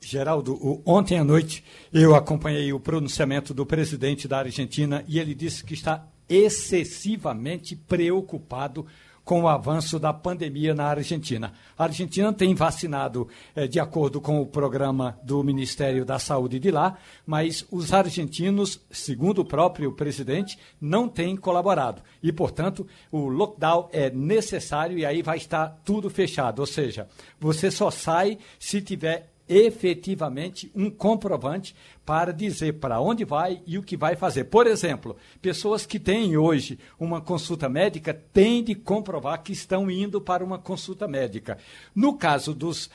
[0.00, 1.62] Geraldo, ontem à noite
[1.92, 8.86] eu acompanhei o pronunciamento do presidente da Argentina e ele disse que está excessivamente preocupado
[9.28, 11.52] com o avanço da pandemia na Argentina.
[11.76, 16.70] A Argentina tem vacinado eh, de acordo com o programa do Ministério da Saúde de
[16.70, 22.00] lá, mas os argentinos, segundo o próprio presidente, não têm colaborado.
[22.22, 26.60] E, portanto, o lockdown é necessário e aí vai estar tudo fechado.
[26.60, 27.06] Ou seja,
[27.38, 31.74] você só sai se tiver efetivamente um comprovante
[32.08, 34.44] para dizer para onde vai e o que vai fazer.
[34.44, 40.18] Por exemplo, pessoas que têm hoje uma consulta médica têm de comprovar que estão indo
[40.18, 41.58] para uma consulta médica.
[41.94, 42.88] No caso dos,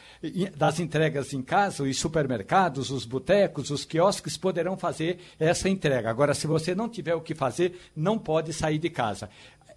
[0.58, 6.10] das entregas em casa, os supermercados, os botecos, os quiosques poderão fazer essa entrega.
[6.10, 9.30] Agora, se você não tiver o que fazer, não pode sair de casa.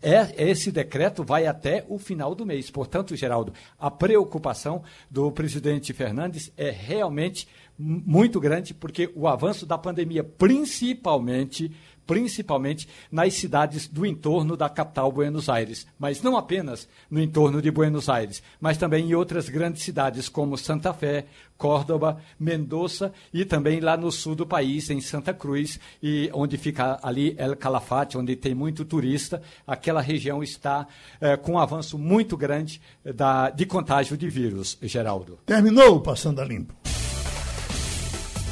[0.03, 2.71] É, esse decreto vai até o final do mês.
[2.71, 9.77] Portanto, Geraldo, a preocupação do presidente Fernandes é realmente muito grande, porque o avanço da
[9.77, 11.73] pandemia, principalmente
[12.07, 17.71] principalmente nas cidades do entorno da capital Buenos Aires, mas não apenas no entorno de
[17.71, 21.27] Buenos Aires, mas também em outras grandes cidades como Santa Fé,
[21.59, 26.99] Córdoba, Mendoza e também lá no sul do país, em Santa Cruz, e onde fica
[27.03, 29.43] ali El Calafate, onde tem muito turista.
[29.67, 30.87] Aquela região está
[31.21, 35.39] é, com um avanço muito grande da, de contágio de vírus, Geraldo.
[35.47, 36.96] Terminou Passando a Limpo.